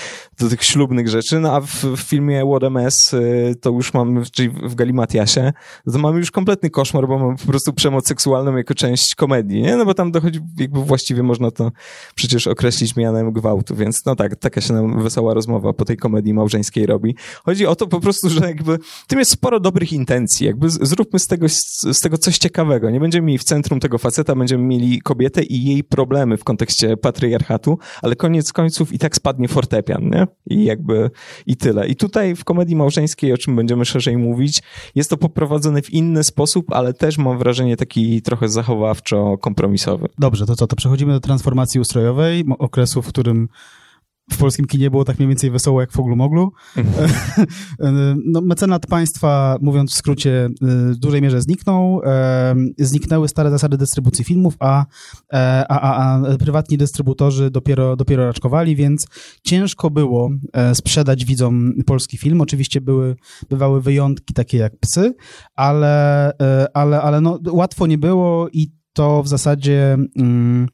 [0.41, 3.95] do tych ślubnych rzeczy, no a w, w filmie What a Mess y, to już
[3.95, 5.53] mamy, czyli w Galimatiasie,
[5.93, 9.77] to mamy już kompletny koszmar, bo mamy po prostu przemoc seksualną jako część komedii, nie?
[9.77, 11.73] No bo tam dochodzi, jakby właściwie można to
[12.15, 16.35] przecież określić mianem gwałtu, więc no tak, taka się nam wesoła rozmowa po tej komedii
[16.35, 17.17] małżeńskiej robi.
[17.45, 21.27] Chodzi o to po prostu, że jakby tym jest sporo dobrych intencji, jakby zróbmy z
[21.27, 21.49] tego,
[21.93, 25.65] z tego coś ciekawego, nie będziemy mieli w centrum tego faceta, będziemy mieli kobietę i
[25.65, 30.27] jej problemy w kontekście patriarchatu, ale koniec końców i tak spadnie fortepian, nie?
[30.47, 31.11] I jakby,
[31.47, 31.89] i tyle.
[31.89, 34.63] I tutaj w komedii małżeńskiej, o czym będziemy szerzej mówić,
[34.95, 40.07] jest to poprowadzone w inny sposób, ale też mam wrażenie taki trochę zachowawczo-kompromisowy.
[40.19, 43.49] Dobrze, to co, to przechodzimy do transformacji ustrojowej, okresu, w którym
[44.31, 46.53] w polskim kinie było tak mniej więcej wesoło jak w Oglu Moglu.
[46.77, 47.11] Mhm.
[48.33, 52.01] no, mecenat państwa, mówiąc w skrócie, w dużej mierze zniknął.
[52.79, 54.87] Zniknęły stare zasady dystrybucji filmów, a,
[55.33, 59.07] a, a, a prywatni dystrybutorzy dopiero, dopiero raczkowali, więc
[59.43, 60.31] ciężko było
[60.75, 62.41] sprzedać widzom polski film.
[62.41, 63.17] Oczywiście były,
[63.51, 65.15] bywały wyjątki takie jak psy,
[65.55, 66.33] ale,
[66.75, 69.99] ale, ale no, łatwo nie było i to w zasadzie...
[70.17, 70.69] Mm,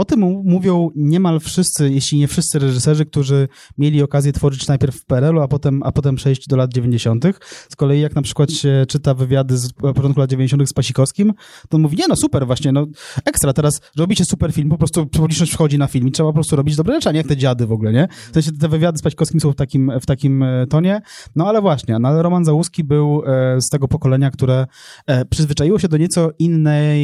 [0.00, 5.04] O tym mówią niemal wszyscy, jeśli nie wszyscy reżyserzy, którzy mieli okazję tworzyć najpierw w
[5.04, 7.24] PRL-u, a potem, a potem przejść do lat 90.
[7.68, 10.68] Z kolei jak na przykład się czyta wywiady z początku lat 90.
[10.68, 11.32] z Pasikowskim,
[11.68, 12.86] to on mówi, nie no super właśnie, no
[13.24, 16.56] ekstra, teraz robicie super film, po prostu publiczność wchodzi na film i trzeba po prostu
[16.56, 18.08] robić dobre rzeczy, a nie jak te dziady w ogóle, nie?
[18.30, 21.00] W sensie te wywiady z Pasikowskim są w takim, w takim e, tonie,
[21.36, 24.66] no ale właśnie, no ale Roman Załuski był e, z tego pokolenia, które
[25.06, 27.00] e, przyzwyczaiło się do nieco innej,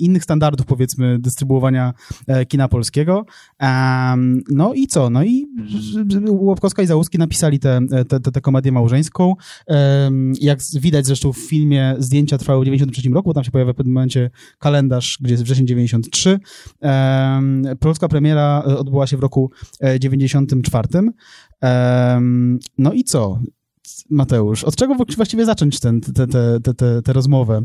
[0.00, 1.91] innych standardów, powiedzmy, dystrybuowania
[2.26, 3.26] e, kina polskiego.
[3.58, 5.10] Em, no i co?
[5.10, 5.46] No i
[6.28, 9.34] Łopkowska i Załuski napisali tę te, te, te, komedię małżeńską.
[9.66, 13.72] Em, jak widać zresztą w filmie, zdjęcia trwały w 93 roku, bo tam się pojawia
[13.72, 16.38] w pewnym momencie kalendarz, gdzie jest wrzesień 93.
[16.80, 19.50] Em, polska premiera e, odbyła się w roku
[19.80, 20.88] e, 94.
[21.60, 23.38] Em, no i co?
[24.10, 27.62] Mateusz, od czego właściwie zacząć tę te, te, te, te, te rozmowę?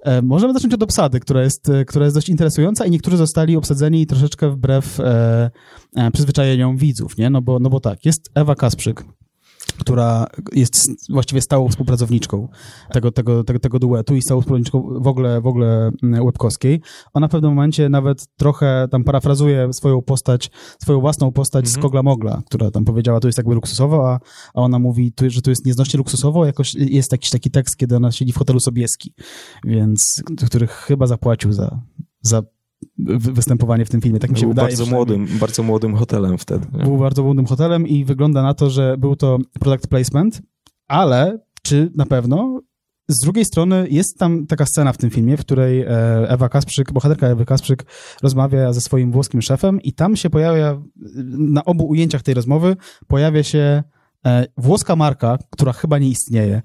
[0.00, 3.56] E, możemy zacząć od obsady, która jest, e, która jest dość interesująca i niektórzy zostali
[3.56, 5.50] obsadzeni troszeczkę wbrew e,
[5.96, 7.30] e, przyzwyczajeniom widzów, nie?
[7.30, 9.04] No bo, no bo tak, jest Ewa Kasprzyk,
[9.78, 12.48] która jest właściwie stałą współpracowniczką
[12.92, 16.80] tego, tego, tego, tego duetu i stałą współpracowniczką w ogóle, w ogóle Łebkowskiej.
[17.14, 20.50] Ona w pewnym momencie nawet trochę tam parafrazuje swoją postać,
[20.82, 24.20] swoją własną postać z Kogla Mogla, która tam powiedziała, to jest jakby luksusowo, a,
[24.54, 28.12] a ona mówi, że to jest nieznośnie luksusowo, jakoś jest jakiś taki tekst, kiedy ona
[28.12, 29.14] siedzi w hotelu Sobieski,
[29.64, 31.80] więc, który chyba zapłacił za,
[32.20, 32.42] za
[32.98, 34.18] występowanie w tym filmie.
[34.18, 34.68] Tak mi się Był wydaje.
[34.68, 36.66] bardzo młodym, bardzo młodym hotelem wtedy.
[36.78, 36.84] nie?
[36.84, 40.42] Był bardzo młodym hotelem i wygląda na to, że był to product placement,
[40.88, 42.60] ale czy na pewno?
[43.08, 45.88] Z drugiej strony jest tam taka scena w tym filmie, w której e,
[46.28, 47.84] Ewa Kasprzyk, bohaterka Ewy Kasprzyk
[48.22, 50.82] rozmawia ze swoim włoskim szefem i tam się pojawia,
[51.38, 52.76] na obu ujęciach tej rozmowy
[53.06, 53.82] pojawia się
[54.26, 56.62] e, włoska marka, która chyba nie istnieje.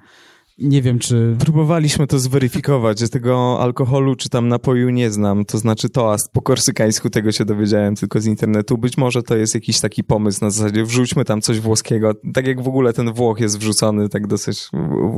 [0.61, 1.35] Nie wiem, czy...
[1.39, 6.41] Próbowaliśmy to zweryfikować, że tego alkoholu czy tam napoju nie znam, to znaczy toast po
[6.41, 8.77] korsykańsku, tego się dowiedziałem tylko z internetu.
[8.77, 12.61] Być może to jest jakiś taki pomysł na zasadzie wrzućmy tam coś włoskiego, tak jak
[12.61, 14.69] w ogóle ten Włoch jest wrzucony, tak dosyć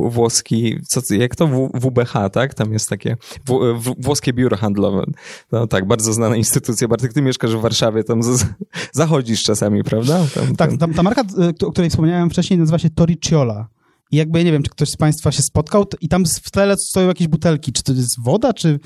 [0.10, 2.54] włoski, co, jak to w, WBH, tak?
[2.54, 5.04] Tam jest takie w, w, włoskie biuro handlowe.
[5.52, 6.88] No tak, bardzo znana instytucja.
[6.88, 8.46] Bartek, ty mieszkasz w Warszawie, tam z,
[8.92, 10.26] zachodzisz czasami, prawda?
[10.36, 11.22] Tam, Tak, tam- ta, marka,
[11.62, 13.68] y, o której wspomniałem wcześniej, nazywa się Toriciola.
[14.12, 16.78] I jakby, ja nie wiem, czy ktoś z Państwa się spotkał i tam w tle
[16.78, 17.72] stoją jakieś butelki.
[17.72, 18.80] Czy to jest woda, czy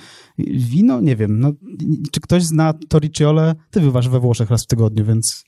[0.57, 1.01] wino?
[1.01, 1.39] Nie wiem.
[1.39, 1.51] No,
[2.11, 3.55] czy ktoś zna Toriciolę?
[3.71, 5.43] Ty bywasz we Włoszech raz w tygodniu, więc...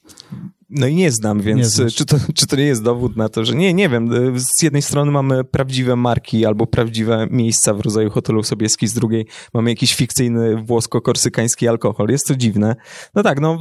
[0.69, 1.95] No i nie znam, Nie więc znasz.
[1.95, 4.09] czy, to, czy to nie jest dowód na to, że nie, nie wiem.
[4.39, 9.25] Z jednej strony mamy prawdziwe marki albo prawdziwe miejsca w rodzaju hotelu Sobieski, z drugiej
[9.53, 12.07] mamy jakiś fikcyjny włosko-korsykański alkohol.
[12.09, 12.75] Jest to dziwne.
[13.15, 13.57] No tak, no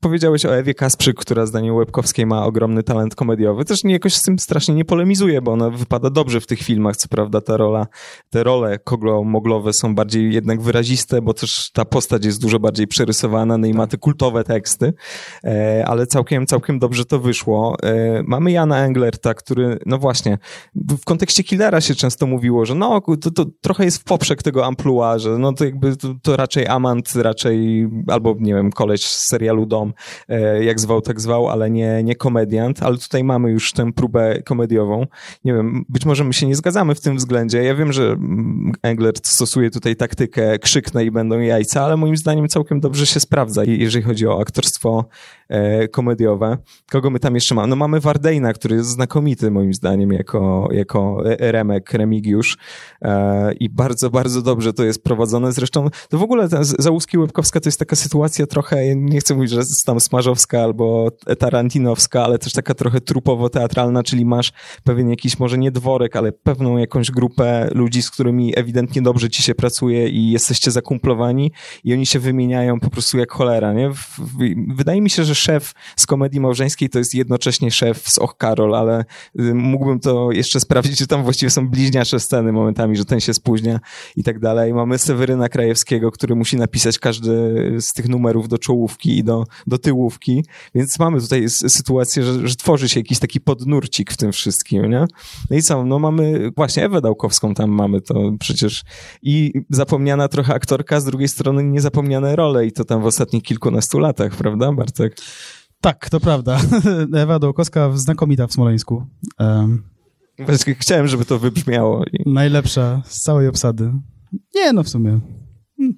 [0.00, 3.64] powiedziałeś o Ewie Kasprzyk, która zdaniem Łebkowskiej ma ogromny talent komediowy.
[3.64, 6.96] Też nie, jakoś z tym strasznie nie polemizuje, bo ona wypada dobrze w tych filmach.
[6.96, 7.86] Co prawda ta rola,
[8.30, 13.58] te role koglo-moglowe są bardziej jednak wyraziste, bo też ta postać jest dużo bardziej przerysowana,
[13.58, 14.92] no i ma te kultowe teksty,
[15.44, 17.76] e, ale całkiem, całkiem dobrze to wyszło.
[17.82, 20.38] E, mamy Jana Englerta, który, no właśnie,
[20.74, 24.66] w kontekście Killera się często mówiło, że no, to, to trochę jest w poprzek tego
[24.66, 29.24] amplua, że no to jakby to, to raczej amant, raczej albo, nie wiem, koleś z
[29.26, 29.92] serialu Dom,
[30.28, 34.42] e, jak zwał, tak zwał, ale nie, nie komediant, ale tutaj mamy już tę próbę
[34.42, 35.06] komediową.
[35.44, 37.62] Nie wiem, być może my się nie zgadzamy w tym względzie.
[37.62, 38.16] Ja wiem, że
[38.82, 43.64] Englert stosuje tutaj taktykę krzyknę i będą jajca, ale moim zdaniem całkiem dobrze się sprawdza,
[43.64, 45.04] je- jeżeli chodzi o aktorstwo
[45.92, 46.58] komediowe.
[46.90, 47.68] Kogo my tam jeszcze mamy?
[47.68, 52.56] No mamy Wardejna, który jest znakomity moim zdaniem jako, jako e- Remek, Remigiusz
[53.02, 55.52] e, i bardzo, bardzo dobrze to jest prowadzone.
[55.52, 59.62] Zresztą to w ogóle Załuski Łebkowska to jest taka sytuacja trochę, nie chcę mówić, że
[59.86, 64.52] tam smażowska albo tarantinowska, ale też taka trochę trupowo-teatralna, czyli masz
[64.84, 69.42] pewien jakiś może nie dworek, ale pewną jakąś grupę ludzi, z którymi ewidentnie dobrze ci
[69.42, 71.52] się pracuje i jesteście zakumplowani
[71.84, 73.90] i oni się wymieniają po prostu jak cholera, nie?
[74.68, 78.74] Wydaje mi się, że szef z komedii małżeńskiej to jest jednocześnie szef z Och Karol,
[78.74, 79.04] ale
[79.40, 83.34] y, mógłbym to jeszcze sprawdzić, czy tam właściwie są bliźniacze sceny momentami, że ten się
[83.34, 83.80] spóźnia
[84.16, 84.74] i tak dalej.
[84.74, 87.32] Mamy Seweryna Krajewskiego, który musi napisać każdy
[87.80, 90.44] z tych numerów do czołówki i do, do tyłówki,
[90.74, 95.04] więc mamy tutaj sytuację, że, że tworzy się jakiś taki podnurcik w tym wszystkim, nie?
[95.50, 98.84] No i co, no mamy właśnie Ewę Dałkowską tam mamy, to przecież
[99.22, 103.98] i zapomniana trochę aktorka, z drugiej strony niezapomniane role i to tam w ostatnich kilkunastu
[103.98, 105.16] latach, prawda Bartek?
[105.80, 106.58] Tak, to prawda.
[107.14, 109.06] Ewa Dołkowska znakomita w Smoleńsku.
[109.38, 109.82] Um,
[110.78, 112.04] Chciałem, żeby to wybrzmiało.
[112.26, 113.92] Najlepsza z całej obsady.
[114.54, 115.20] Nie, no w sumie.
[115.78, 115.94] Hmm.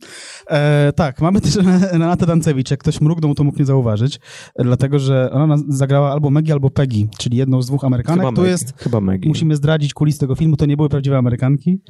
[0.51, 1.57] E, tak, mamy też
[1.93, 2.71] Renatę Dancewicz.
[2.71, 4.21] Jak ktoś mrugnął, to mógł nie zauważyć,
[4.59, 8.21] dlatego że ona zagrała albo Maggie, albo Peggy, czyli jedną z dwóch Amerykanek.
[8.21, 8.51] Chyba Tu Maggie.
[8.51, 9.29] jest, Chyba Maggie.
[9.29, 11.83] musimy zdradzić kulis tego filmu, to nie były prawdziwe Amerykanki.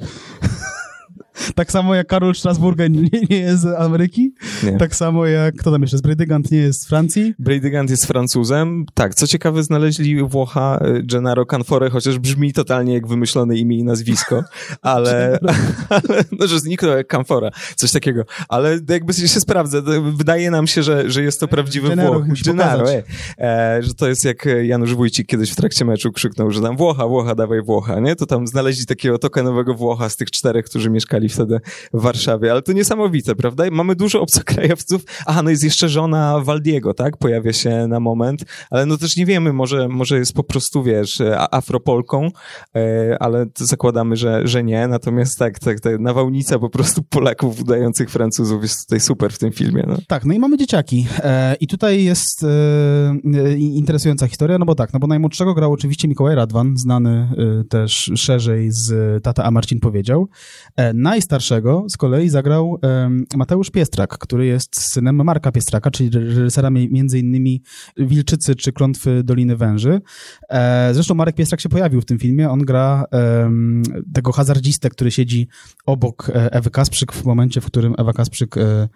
[1.55, 4.77] Tak samo jak Karol Strasburger nie, nie jest z Ameryki, Nie.
[4.77, 7.33] tak samo jak, kto tam jeszcze, z Bradygant nie jest z Francji.
[7.39, 8.85] Brady Gant jest Francuzem.
[8.93, 13.83] Tak, co ciekawe, znaleźli Włocha y, Gennaro Canfore, chociaż brzmi totalnie jak wymyślone imię i
[13.83, 14.43] nazwisko,
[14.81, 15.39] ale,
[15.89, 18.23] ale no, że zniknął jak Canfora, coś takiego.
[18.49, 22.41] Ale jakby się sprawdza, to wydaje nam się, że, że jest to prawdziwy Gennaro Włoch.
[22.45, 23.03] Gennaro, e,
[23.39, 27.07] e, że to jest jak Janusz Wójcik kiedyś w trakcie meczu krzyknął, że tam Włocha,
[27.07, 28.15] Włocha, dawaj Włocha, nie?
[28.15, 31.59] To tam znaleźli takiego tokenowego Włocha z tych czterech, którzy mieszkali wtedy
[31.93, 33.63] w Warszawie, ale to niesamowite, prawda?
[33.71, 35.01] Mamy dużo obcokrajowców.
[35.25, 37.17] Aha, no jest jeszcze żona Waldiego, tak?
[37.17, 41.21] Pojawia się na moment, ale no też nie wiemy, może, może jest po prostu, wiesz,
[41.51, 42.29] afropolką,
[42.75, 44.87] e, ale zakładamy, że, że nie.
[44.87, 49.51] Natomiast tak, tak, tak, nawałnica po prostu Polaków udających Francuzów jest tutaj super w tym
[49.51, 49.97] filmie, no.
[50.07, 51.07] Tak, no i mamy dzieciaki.
[51.17, 56.07] E, I tutaj jest e, interesująca historia, no bo tak, no bo najmłodszego grał oczywiście
[56.07, 57.29] Mikołaj Radwan, znany
[57.69, 60.27] też szerzej z Tata A Marcin powiedział.
[60.75, 66.69] E, najstarszego z kolei zagrał e, Mateusz Piestrak, który jest synem Marka Piestraka, czyli reżysera
[66.69, 67.61] mi- między innymi
[67.97, 70.01] Wilczycy czy Klątwy Doliny Węży.
[70.49, 75.11] E, zresztą Marek Piestrak się pojawił w tym filmie, on gra em, tego hazardzistę, który
[75.11, 75.47] siedzi
[75.85, 78.87] obok e, Ewy Kasprzyk w momencie, w którym Ewa Kasprzyk e,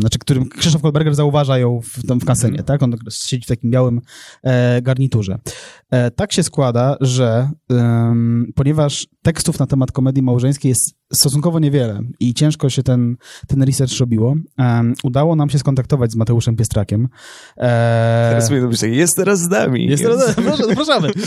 [0.00, 2.82] znaczy, którym Krzysztof Kolberger zauważa ją w, tam w kasenie, tak?
[2.82, 4.00] On siedzi w takim białym
[4.42, 5.38] e, garniturze.
[5.90, 12.00] E, tak się składa, że em, ponieważ tekstów na temat komedii małżeńskiej jest stosunkowo niewiele
[12.20, 13.16] i ciężko się ten,
[13.48, 17.08] ten research robiło, em, udało nam się skontaktować z Mateuszem Piestrakiem.
[17.56, 19.86] E, Teraz mówię, że jest teraz z nami.
[19.86, 21.08] jest teraz, proszę, zapraszamy.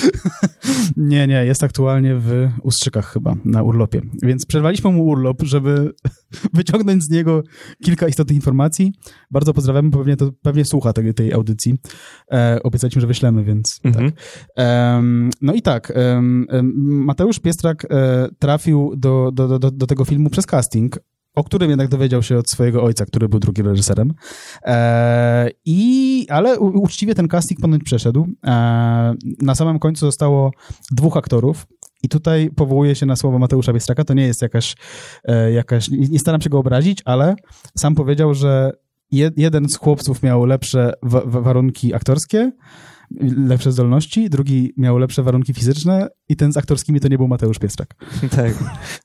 [0.98, 4.02] Nie, nie, jest aktualnie w Ustrzykach chyba, na urlopie.
[4.22, 5.92] Więc przerwaliśmy mu urlop, żeby
[6.54, 7.44] wyciągnąć z niego
[7.84, 8.94] kilka istotnych informacji.
[9.32, 11.76] Bardzo pozdrawiamy, bo pewnie, to, pewnie słucha tej, tej audycji.
[12.32, 14.12] E, obiecaliśmy, że wyślemy, więc Mhm.
[14.12, 14.22] tak.
[15.42, 15.94] No i tak,
[16.84, 21.00] Mateusz Piestrak e, trafił do, do, do, do, tego filmu przez casting,
[21.36, 24.14] o którym jednak dowiedział się od swojego ojca, który był drugim reżyserem.
[24.66, 28.28] E, I, ale u, uczciwie ten casting ponoć przeszedł.
[28.46, 28.52] E,
[29.42, 30.52] na samym końcu zostało
[30.92, 31.68] dwóch aktorów.
[32.04, 34.04] I tutaj powołuje się na słowa Mateusza Biestraka.
[34.04, 34.76] To nie jest jakaś,
[35.24, 37.36] e, jakaś nie, nie staram się go obrazić, ale
[37.78, 38.72] sam powiedział, że
[39.12, 42.52] je, jeden z chłopców miał lepsze wa- warunki aktorskie,
[43.22, 47.60] lepsze zdolności, drugi miał lepsze warunki fizyczne i ten z aktorskimi to nie był Mateusz
[47.60, 47.96] Piestrak.
[48.36, 48.54] Tak.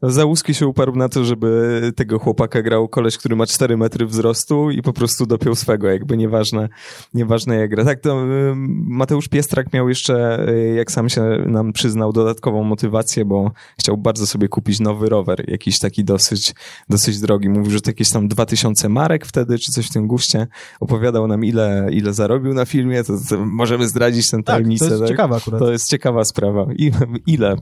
[0.02, 4.06] No, Załuski się uparł na to, żeby tego chłopaka grał koleś, który ma 4 metry
[4.06, 6.68] wzrostu i po prostu dopiął swego, jakby nieważne,
[7.14, 7.84] nieważne jak gra.
[7.84, 13.24] Tak, to ym, Mateusz Piestrak miał jeszcze, y, jak sam się nam przyznał, dodatkową motywację,
[13.24, 16.54] bo chciał bardzo sobie kupić nowy rower, jakiś taki dosyć,
[16.88, 17.48] dosyć drogi.
[17.48, 20.46] Mówił, że to jakieś tam 2000 marek wtedy, czy coś w tym guście.
[20.80, 24.84] Opowiadał nam, ile, ile zarobił na filmie, to, to możemy zdradzić tę Tak, tajemnicę.
[24.84, 25.08] to jest tak?
[25.08, 25.60] ciekawe akurat.
[25.60, 26.66] To jest ciekawa sprawa.
[26.72, 26.92] I,
[27.26, 27.56] ile?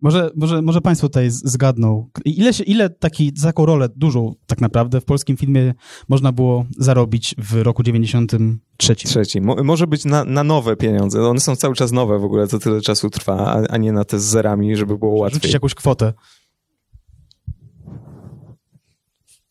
[0.00, 4.60] Może, może, może Państwo tutaj zgadną, ile, się, ile taki, za taką rolę dużą tak
[4.60, 5.74] naprawdę w polskim filmie
[6.08, 8.94] można było zarobić w roku 93?
[8.96, 9.40] Trzeci.
[9.40, 11.28] Mo może być na, na nowe pieniądze.
[11.28, 14.04] One są cały czas nowe w ogóle, to tyle czasu trwa, a, a nie na
[14.04, 15.36] te z zerami, żeby było łatwiej.
[15.40, 16.12] Rzucić jakąś kwotę.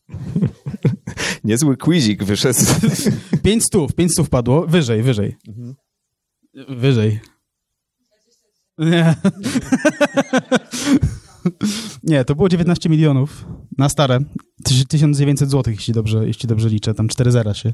[1.44, 2.58] Niezły quizik wyszedł.
[3.44, 4.66] Pięć stów, pięć stów padło.
[4.66, 5.36] Wyżej, wyżej.
[6.54, 7.20] Wyżej.
[8.78, 9.14] Nie.
[12.02, 13.44] Nie, to było 19 milionów
[13.78, 14.18] na stare.
[14.64, 16.94] Tyś- 1900 zł, jeśli dobrze, jeśli dobrze liczę.
[16.94, 17.72] Tam 4 zera się,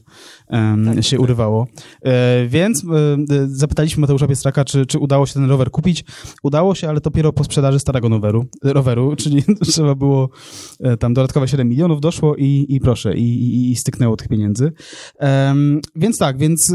[0.48, 1.66] em, się urywało.
[2.02, 6.04] E, więc e, e, zapytaliśmy Mateusza Piestraka, czy, czy udało się ten rower kupić.
[6.42, 10.28] Udało się, ale dopiero po sprzedaży starego roweru, roweru czyli trzeba było
[10.80, 14.72] e, tam dodatkowe 7 milionów doszło i, i proszę, i, i, i styknęło tych pieniędzy.
[15.96, 16.74] Więc tak, więc e,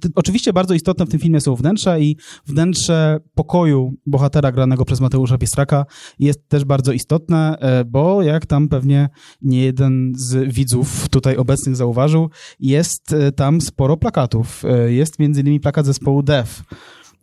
[0.00, 5.00] ty- oczywiście bardzo istotne w tym filmie są wnętrza i wnętrze pokoju bohatera granego przez
[5.00, 5.84] Mateusza Piestraka
[6.18, 9.08] jest też bardzo istotne, e, bo jak tam pewnie
[9.42, 12.30] nie jeden z widzów tutaj obecnych zauważył,
[12.60, 14.62] jest e, tam sporo plakatów.
[14.64, 16.62] E, Jest między innymi plakat zespołu Def.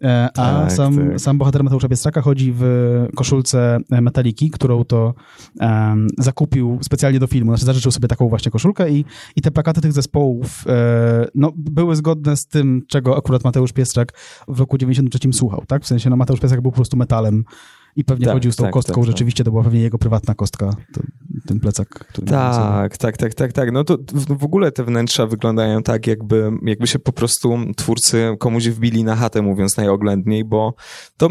[0.03, 1.21] E, A Tak, sam, tak.
[1.21, 2.63] sam bohater Mateusza Piestraka chodzi w
[3.15, 5.13] koszulce Metaliki, którą to
[5.59, 7.51] em, zakupił specjalnie do filmu.
[7.51, 9.05] Znaczy zażyczył sobie taką właśnie koszulkę i,
[9.35, 14.13] i te plakaty tych zespołów e, no, były zgodne z tym, czego akurat Mateusz Piestrak
[14.47, 15.83] w roku 93 słuchał, tak?
[15.83, 17.43] W sensie, no Mateusz Piestrak był po prostu metalem
[17.95, 18.93] i pewnie Tak, chodził z tą tak, kostką.
[18.93, 19.11] tak, tak.
[19.11, 21.01] Rzeczywiście to była pewnie jego prywatna kostka, to,
[21.47, 21.89] ten plecak.
[21.89, 22.27] Który.
[22.27, 23.71] Tak, tak, tak, tak, tak.
[23.71, 28.67] No to w, ogóle te wnętrza wyglądają tak, jakby, jakby się po prostu twórcy komuś
[28.67, 30.73] wbili na chatę, mówiąc najoględniej, bo
[31.17, 31.29] to,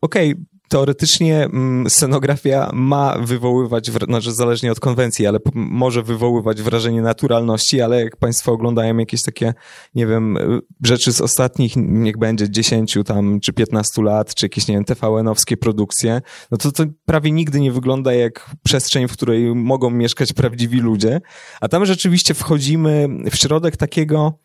[0.00, 0.34] okej,
[0.70, 8.04] teoretycznie mm, scenografia ma wywoływać, znaczy zależnie od konwencji, ale może wywoływać wrażenie naturalności, ale
[8.04, 9.54] jak Państwo oglądają jakieś takie,
[9.94, 10.38] nie wiem,
[10.84, 15.56] rzeczy z ostatnich, niech będzie 10 tam, czy 15 lat, czy jakieś, nie wiem, TVN-owskie
[15.56, 20.80] produkcje, no to to prawie nigdy nie wygląda jak przestrzeń, w której mogą mieszkać prawdziwi
[20.80, 21.20] ludzie,
[21.60, 24.38] a tam rzeczywiście wchodzimy w środek takiego,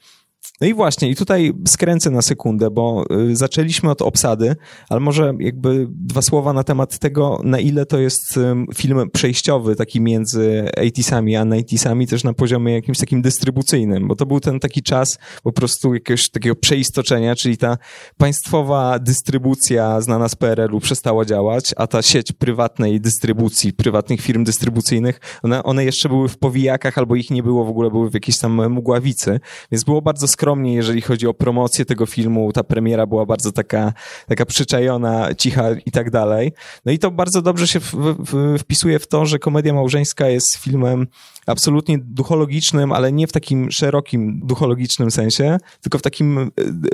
[0.61, 4.55] no i właśnie, i tutaj skręcę na sekundę, bo y, zaczęliśmy od obsady,
[4.89, 8.39] ale może jakby dwa słowa na temat tego, na ile to jest
[8.75, 14.25] film przejściowy, taki między 80sami a 90sami, też na poziomie jakimś takim dystrybucyjnym, bo to
[14.25, 17.77] był ten taki czas po prostu jakiegoś takiego przeistoczenia, czyli ta
[18.17, 25.19] państwowa dystrybucja znana z PRL-u przestała działać, a ta sieć prywatnej dystrybucji, prywatnych firm dystrybucyjnych,
[25.43, 28.37] one, one jeszcze były w powijakach, albo ich nie było w ogóle, były w jakiejś
[28.37, 29.39] tam mgławicy,
[29.71, 32.51] więc było bardzo skromnie, jeżeli chodzi o promocję tego filmu.
[32.51, 33.93] Ta premiera była bardzo taka,
[34.27, 36.51] taka przyczajona, cicha i tak dalej.
[36.85, 40.55] No i to bardzo dobrze się w, w, wpisuje w to, że komedia małżeńska jest
[40.55, 41.07] filmem
[41.45, 46.49] absolutnie duchologicznym, ale nie w takim szerokim duchologicznym sensie, tylko w takim e,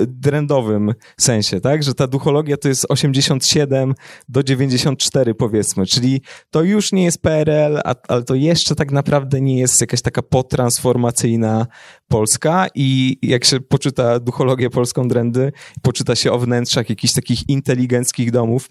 [0.06, 1.82] drędowym sensie, tak?
[1.82, 3.94] Że ta duchologia to jest 87
[4.28, 9.58] do 94 powiedzmy, czyli to już nie jest PRL, ale to jeszcze tak naprawdę nie
[9.58, 11.66] jest jakaś taka potransformacyjna
[12.12, 15.52] Polska i jak się poczyta duchologię polską drędy,
[15.82, 18.68] poczyta się o wnętrzach jakichś takich inteligenckich domów,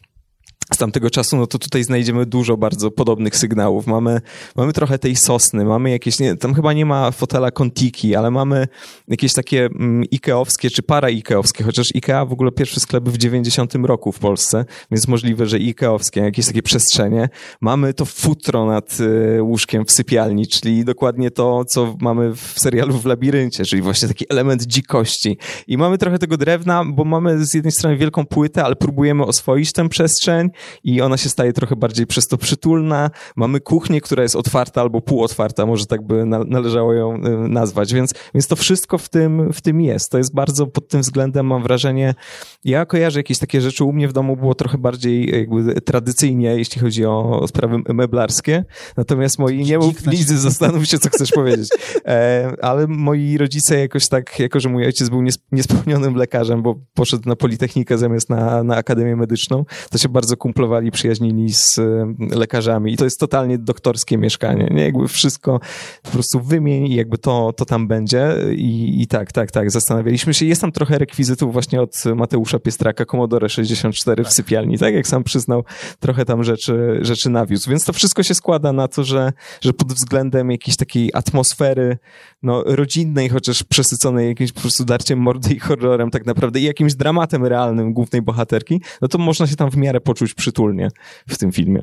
[0.73, 3.87] z tamtego czasu, no to tutaj znajdziemy dużo bardzo podobnych sygnałów.
[3.87, 4.21] Mamy,
[4.55, 8.67] mamy trochę tej sosny, mamy jakieś, nie, tam chyba nie ma fotela Contiki, ale mamy
[9.07, 13.75] jakieś takie mm, ikeowskie czy para ikeowskie, chociaż Ikea w ogóle pierwszy sklep w 90
[13.75, 17.29] roku w Polsce, więc możliwe, że ikeowskie, jakieś takie przestrzenie.
[17.61, 22.97] Mamy to futro nad y, łóżkiem w sypialni, czyli dokładnie to, co mamy w serialu
[22.97, 25.37] w Labiryncie, czyli właśnie taki element dzikości.
[25.67, 29.73] I mamy trochę tego drewna, bo mamy z jednej strony wielką płytę, ale próbujemy oswoić
[29.73, 30.49] tę przestrzeń,
[30.83, 33.09] i ona się staje trochę bardziej przez to przytulna.
[33.35, 38.13] Mamy kuchnię, która jest otwarta albo półotwarta, może tak by należało ją y, nazwać, więc,
[38.33, 40.11] więc to wszystko w tym, w tym jest.
[40.11, 42.15] To jest bardzo pod tym względem, mam wrażenie,
[42.63, 46.81] ja kojarzę jakieś takie rzeczy, u mnie w domu było trochę bardziej jakby tradycyjnie, jeśli
[46.81, 48.65] chodzi o sprawy meblarskie,
[48.97, 51.69] natomiast moi, nie mów nic, zastanów się, co chcesz powiedzieć,
[52.05, 57.29] e, ale moi rodzice jakoś tak, jako że mój ojciec był niespełnionym lekarzem, bo poszedł
[57.29, 62.93] na Politechnikę zamiast na, na Akademię Medyczną, to się bardzo kumplowali, przyjaźnili z e, lekarzami.
[62.93, 64.83] I to jest totalnie doktorskie mieszkanie, nie?
[64.83, 65.59] Jakby wszystko
[66.03, 68.35] po prostu wymień i jakby to, to tam będzie.
[68.55, 70.45] I, i tak, tak, tak, zastanawialiśmy się.
[70.45, 75.23] Jest tam trochę rekwizytów właśnie od Mateusza Piestraka, Commodore 64 w sypialni, tak jak sam
[75.23, 75.63] przyznał,
[75.99, 79.93] trochę tam rzeczy, rzeczy nawiózł, więc to wszystko się składa na to, że, że pod
[79.93, 81.97] względem jakiejś takiej atmosfery,
[82.43, 86.95] no, rodzinnej, chociaż przesyconej jakimś po prostu darciem mordy i horrorem tak naprawdę i jakimś
[86.95, 90.89] dramatem realnym głównej bohaterki, no to można się tam w miarę poczuć przytulnie
[91.29, 91.81] w tym filmie.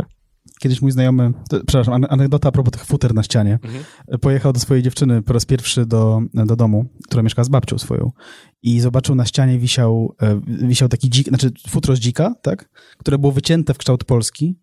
[0.60, 3.58] Kiedyś mój znajomy, to, przepraszam, anegdota a propos tych futer na ścianie.
[3.62, 3.84] Mhm.
[4.20, 8.12] Pojechał do swojej dziewczyny po raz pierwszy do, do domu, która mieszka z babcią swoją
[8.62, 12.68] i zobaczył na ścianie wisiał, e, wisiał taki dzik, znaczy futro z dzika, tak?
[12.98, 14.58] Które było wycięte w kształt Polski.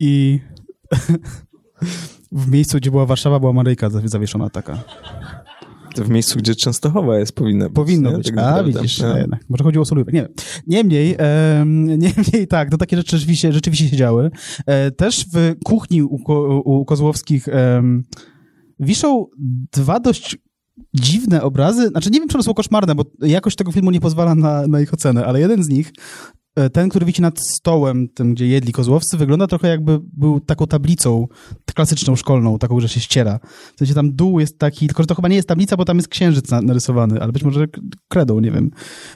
[0.00, 0.40] I
[2.32, 4.78] w miejscu, gdzie była Warszawa, była Maryjka zawieszona taka.
[5.98, 7.74] W miejscu, gdzie Częstochowa jest, powinna być.
[7.74, 8.16] Powinno nie?
[8.16, 8.26] być.
[8.26, 9.18] Tak A, widzisz, no.
[9.18, 9.40] jednak.
[9.48, 10.14] Może chodzi o solówek.
[10.14, 10.28] Nie
[10.66, 11.64] Niemniej, e,
[12.04, 14.30] niemniej tak, to takie rzeczy rzeczywiście, rzeczywiście się działy.
[14.66, 16.18] E, też w kuchni u,
[16.64, 17.82] u Kozłowskich e,
[18.80, 19.26] wiszą
[19.72, 20.38] dwa dość
[20.94, 21.88] dziwne obrazy.
[21.88, 24.80] Znaczy, nie wiem, czy one są koszmarne, bo jakość tego filmu nie pozwala na, na
[24.80, 25.92] ich ocenę, ale jeden z nich
[26.72, 31.26] ten, który wisi nad stołem, tym, gdzie jedli kozłowcy, wygląda trochę jakby był taką tablicą
[31.74, 33.38] klasyczną, szkolną, taką, że się ściera.
[33.74, 35.96] W sensie tam dół jest taki, tylko że to chyba nie jest tablica, bo tam
[35.96, 37.66] jest księżyc narysowany, ale być może
[38.08, 38.70] kredą, nie wiem.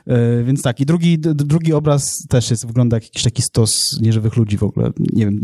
[0.06, 0.80] E, więc tak.
[0.80, 4.90] I drugi, drugi obraz też jest, wygląda jak jakiś taki stos nieżywych ludzi w ogóle.
[4.98, 5.40] Nie wiem.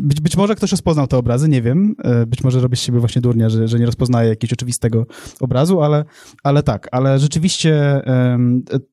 [0.00, 1.94] być, być może ktoś rozpoznał te obrazy, nie wiem.
[2.04, 5.06] E, być może robię z siebie właśnie durnia, że, że nie rozpoznaje jakiegoś oczywistego
[5.40, 6.04] obrazu, ale,
[6.42, 6.88] ale tak.
[6.92, 8.00] Ale rzeczywiście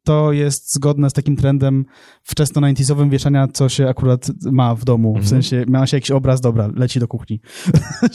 [0.03, 1.76] to jest zgodne z takim trendem
[2.23, 5.13] wczesno 90 wieszania, co się akurat ma w domu.
[5.13, 5.29] W mhm.
[5.29, 7.39] sensie ma się jakiś obraz, dobra, leci do kuchni.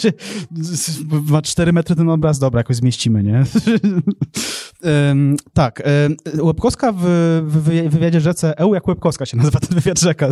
[1.30, 3.44] ma 4 metry ten obraz, dobra, jakoś zmieścimy, nie?
[5.54, 5.82] tak.
[6.34, 7.02] Um, Łebkowska w,
[7.46, 10.28] w wywiadzie rzece, EU jak Łebkowska się nazywa ten wywiad rzeka.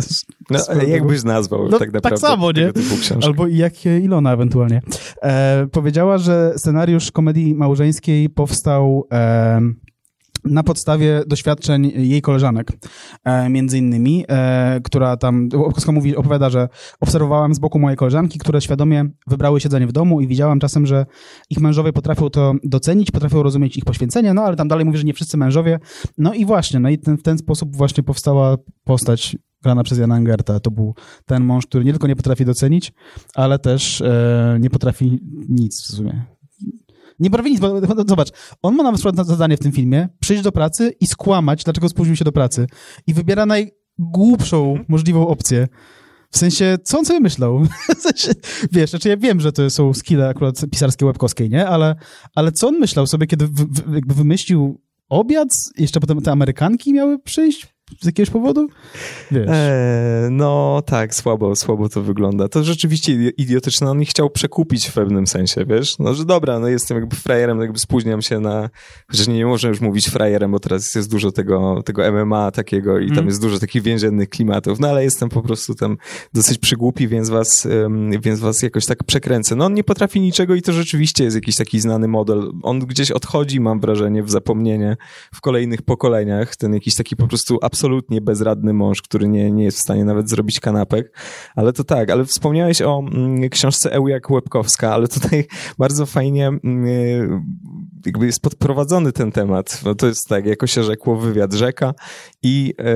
[0.49, 2.09] No, jakbyś nazwał no, tak naprawdę.
[2.09, 2.71] Tak samo, nie?
[3.23, 4.81] Albo jak Ilona ewentualnie.
[5.21, 9.07] E, powiedziała, że scenariusz komedii małżeńskiej powstał...
[9.11, 9.61] E,
[10.45, 12.71] na podstawie doświadczeń jej koleżanek,
[13.23, 16.69] e, między innymi, e, która tam, Łapkowska mówi, opowiada, że
[16.99, 21.05] obserwowałam z boku moje koleżanki, które świadomie wybrały siedzenie w domu i widziałam czasem, że
[21.49, 25.03] ich mężowie potrafią to docenić, potrafią rozumieć ich poświęcenie, no ale tam dalej mówi, że
[25.03, 25.79] nie wszyscy mężowie.
[26.17, 30.15] No i właśnie, no i ten, w ten sposób właśnie powstała postać grana przez Jana
[30.15, 30.59] Angerta.
[30.59, 32.93] To był ten mąż, który nie tylko nie potrafi docenić,
[33.35, 35.19] ale też e, nie potrafi
[35.49, 36.25] nic w sumie.
[37.21, 38.29] Nie potrafi nic, bo zobacz,
[38.61, 42.15] on ma na przykład zadanie w tym filmie przyjść do pracy i skłamać, dlaczego spóźnił
[42.15, 42.67] się do pracy.
[43.07, 45.67] I wybiera najgłupszą możliwą opcję.
[46.31, 47.63] W sensie, co on sobie myślał?
[47.97, 48.31] W sensie,
[48.71, 51.67] wiesz, znaczy ja wiem, że to są skille akurat pisarskie Łebkowskiej, nie?
[51.67, 51.95] Ale,
[52.35, 55.49] ale co on myślał sobie, kiedy wy, wy, jakby wymyślił obiad?
[55.77, 57.67] Jeszcze potem te Amerykanki miały przyjść
[57.99, 58.67] z jakiegoś powodu?
[59.31, 59.47] Wiesz.
[59.49, 62.47] Eee, no tak, słabo, słabo to wygląda.
[62.47, 63.89] To rzeczywiście idi- idiotyczne.
[63.91, 65.99] On ich chciał przekupić w pewnym sensie, wiesz?
[65.99, 68.69] No, że dobra, no jestem jakby frajerem, no jakby spóźniam się na...
[69.11, 72.99] Chociaż nie, nie można już mówić frajerem, bo teraz jest dużo tego, tego MMA takiego
[72.99, 73.27] i tam Mm.
[73.27, 75.97] jest dużo takich więziennych klimatów, no ale jestem po prostu tam
[76.33, 77.67] dosyć przygłupi, więc was,
[78.21, 79.55] więc was jakoś tak przekręcę.
[79.55, 82.51] No on nie potrafi niczego i to rzeczywiście jest jakiś taki znany model.
[82.63, 84.97] On gdzieś odchodzi, mam wrażenie, w zapomnienie
[85.33, 86.55] w kolejnych pokoleniach.
[86.55, 90.29] Ten jakiś taki po prostu absolutnie bezradny mąż, który nie, nie jest w stanie nawet
[90.29, 91.17] zrobić kanapek.
[91.55, 95.45] Ale to tak, ale wspomniałeś o mm, książce Eujak Łebkowska, ale tutaj
[95.79, 97.29] bardzo fajnie mm, y,
[98.05, 99.81] jakby jest podprowadzony ten temat.
[99.85, 101.93] No to jest tak, jako się rzekło, wywiad rzeka
[102.43, 102.93] i e,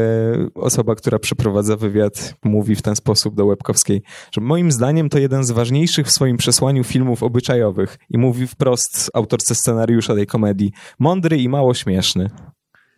[0.55, 5.43] osoba, która przeprowadza wywiad mówi w ten sposób do Łebkowskiej, że moim zdaniem to jeden
[5.43, 11.37] z ważniejszych w swoim przesłaniu filmów obyczajowych i mówi wprost autorce scenariusza tej komedii, mądry
[11.37, 12.29] i mało śmieszny.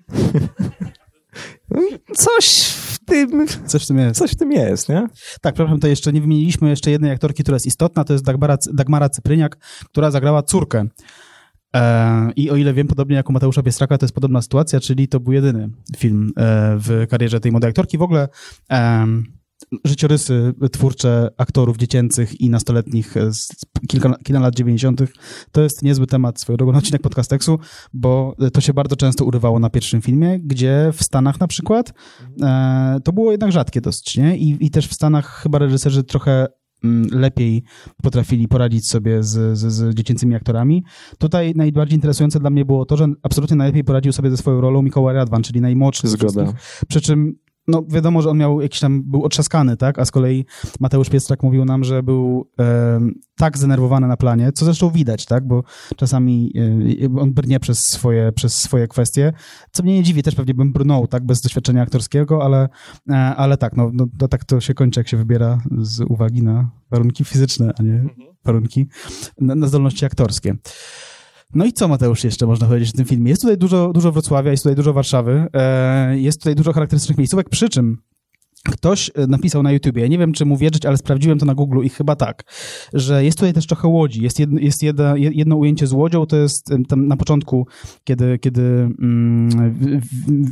[2.16, 4.20] Coś w tym, Coś w tym jest.
[4.20, 5.08] coś w tym jest, nie?
[5.42, 8.58] Tak, przepraszam, to jeszcze nie wymieniliśmy jeszcze jednej aktorki, która jest istotna, to jest Dagmara,
[8.74, 10.88] Dagmara Cypryniak, która zagrała córkę.
[11.76, 15.08] E, I o ile wiem, podobnie jak u Mateusza Biestraka, to jest podobna sytuacja, czyli
[15.08, 16.32] to był jedyny film e,
[16.78, 17.98] w karierze tej młodej aktorki.
[17.98, 18.28] W ogóle
[19.86, 23.50] życiorysy twórcze aktorów dziecięcych i nastoletnich z
[23.88, 25.02] kilka, kilka lat 90.
[25.52, 27.60] to jest niezły temat swoją drogą na odcinek podcasteksu,
[27.94, 31.94] bo to się bardzo często urywało na pierwszym filmie, gdzie w Stanach na przykład
[32.42, 34.38] e, to było jednak rzadkie dosyć, nie?
[34.38, 36.48] I, I też w Stanach chyba reżyserzy trochę
[36.84, 37.64] mm, lepiej
[38.04, 40.84] potrafili poradzić sobie z, z, z dziecięcymi aktorami.
[41.18, 44.82] Tutaj najbardziej interesujące dla mnie było to, że absolutnie najlepiej poradził sobie ze swoją rolą
[44.82, 46.44] Mikołaj Radwan, czyli najmłodszy z Zgoda.
[46.46, 46.86] wszystkich.
[46.88, 47.36] Przy czym
[47.68, 50.00] no wiadomo, że on miał jakiś tam, był otrzaskany, tak?
[50.00, 50.46] A z kolei
[50.80, 55.48] Mateusz Piestrak mówił nam, że był em, tak zdenerwowany na planie, co zresztą widać, tak?
[55.48, 55.64] Bo
[55.96, 56.54] czasami
[57.04, 59.34] e, on brnie przez swoje, przez swoje kwestie,
[59.72, 61.26] co mnie nie dziwi, też pewnie bym brnął, tak?
[61.26, 62.70] Bez doświadczenia aktorskiego, ale,
[63.10, 66.44] e, ale tak, no, no to tak to się kończy, jak się wybiera z uwagi
[66.44, 68.04] na warunki fizyczne, a nie
[68.46, 68.88] warunki,
[69.42, 70.56] na, na zdolności aktorskie.
[71.54, 73.30] No i co, Mateusz, jeszcze można powiedzieć o tym filmie?
[73.30, 77.50] Jest tutaj dużo, dużo Wrocławia, jest tutaj dużo Warszawy, e, jest tutaj dużo charakterystycznych miejscówek,
[77.50, 77.98] przy czym
[78.72, 81.56] ktoś e, napisał na YouTubie, ja nie wiem, czy mu wierzyć, ale sprawdziłem to na
[81.56, 82.44] Google i chyba tak,
[82.94, 84.24] że jest tutaj też trochę łodzi.
[84.24, 84.84] Jest, jedno, jest
[85.16, 87.68] jedno ujęcie z łodzią, to jest tam na początku,
[88.04, 89.50] kiedy, kiedy mm,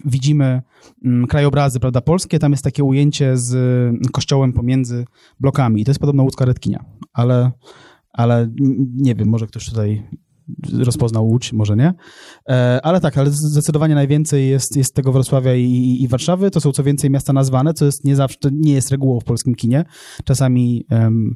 [0.06, 0.62] widzimy
[1.06, 5.06] mm, krajobrazy, prawda, polskie, tam jest takie ujęcie z mm, kościołem pomiędzy
[5.40, 7.52] blokami i to jest podobno łódzka Redkinia, ale,
[8.14, 10.08] ale n- nie wiem, może ktoś tutaj
[10.74, 11.94] rozpoznał Łódź, może nie.
[12.50, 16.52] E, ale tak, ale zdecydowanie najwięcej jest, jest tego Wrocławia i, i, Warszawy.
[16.52, 19.56] To są co więcej miasta nazwane, co jest nie zawsze, nie jest regułą w polskim
[19.56, 19.86] kinie.
[20.24, 21.36] Czasami em,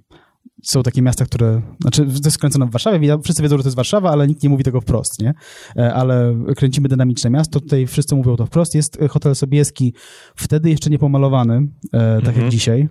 [0.64, 3.68] są takie miasta, które, znaczy to jest kręcone w Warszawie, wi- wszyscy wiedzą, że to
[3.68, 5.34] jest Warszawa, ale nikt nie mówi tego wprost, nie?
[5.78, 8.76] E, ale kręcimy dynamiczne miasto, tutaj wszyscy mówią to wprost.
[8.76, 9.94] Jest hotel Sobieski,
[10.36, 11.56] wtedy jeszcze nie pomalowany,
[11.94, 12.42] e, tak Mhm.
[12.42, 12.90] jak dzisiaj.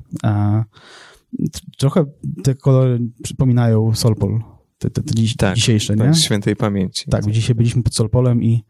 [1.79, 2.05] Trochę
[2.45, 4.41] te kolory przypominają Solpol,
[4.79, 6.05] te, te, te dziś, Tak, dzisiejsze, nie?
[6.05, 7.05] Tak, świętej pamięci.
[7.11, 8.65] Tak, dzisiaj byliśmy pod Solpolem i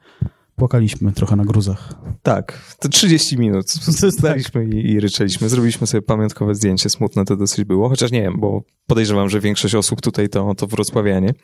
[0.59, 1.95] płakaliśmy trochę na gruzach.
[2.23, 3.71] Tak, to 30 minut.
[4.19, 5.49] Staliśmy i, i ryczeliśmy.
[5.49, 6.91] Zrobiliśmy sobie pamiątkowe zdjęcie.
[6.91, 10.67] Smutne to dosyć było, chociaż nie wiem, bo podejrzewam, że większość osób tutaj to, to
[10.67, 11.35] wrocławianie,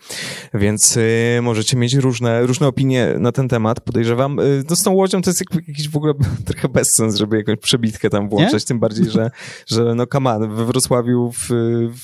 [0.55, 3.81] więc y, możecie mieć różne, różne opinie na ten temat.
[3.81, 6.15] Podejrzewam, y, no z tą łodzią to jest jak, jakiś w ogóle
[6.47, 9.31] trochę bezsens, żeby jakąś przebitkę tam włączać, tym bardziej, że,
[9.67, 11.49] że no on, we Wrocławiu w,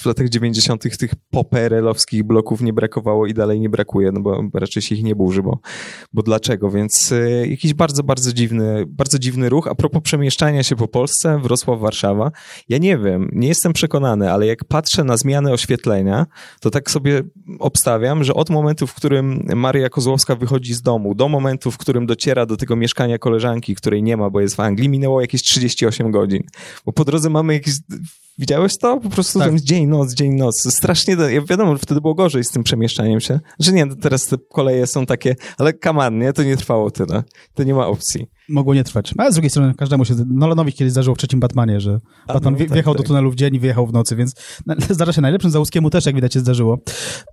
[0.01, 0.99] w latach 90.
[0.99, 5.15] tych poperelowskich bloków nie brakowało i dalej nie brakuje, no bo raczej się ich nie
[5.17, 5.59] burzy, bo,
[6.13, 6.71] bo dlaczego?
[6.71, 9.69] Więc y, jakiś bardzo, bardzo dziwny, bardzo dziwny ruch.
[9.69, 12.31] A propos przemieszczania się po Polsce, Wrocław, Warszawa,
[12.69, 16.27] ja nie wiem, nie jestem przekonany, ale jak patrzę na zmianę oświetlenia,
[16.61, 17.23] to tak sobie
[17.59, 22.07] obstawiam, że od momentu, w którym Maria Kozłowska wychodzi z domu, do momentu, w którym
[22.07, 26.11] dociera do tego mieszkania koleżanki, której nie ma, bo jest w Anglii, minęło jakieś 38
[26.11, 26.43] godzin.
[26.85, 27.75] Bo po drodze mamy jakieś
[28.41, 29.01] Widziałeś to?
[29.01, 29.49] Po prostu Tak.
[29.49, 30.75] tam dzień, noc, dzień, noc.
[30.75, 33.41] Strasznie, ja wiadomo, wtedy było gorzej z tym przemieszczaniem się.
[33.59, 36.33] Że nie, teraz te koleje są takie, ale kaman, nie?
[36.33, 37.23] To nie trwało tyle.
[37.55, 38.27] To nie ma opcji.
[38.49, 39.15] Mogło nie trwać.
[39.19, 40.15] Ale z drugiej strony każdemu się...
[40.27, 43.03] Nolanowi kiedyś zdarzyło w trzecim Batmanie, że A, Batman no, tak, wjechał tak.
[43.03, 44.35] do tunelu w dzień i wyjechał w nocy, więc
[44.91, 45.51] zdarza się najlepszym.
[45.51, 46.79] Załuskiemu też, jak widać, się zdarzyło.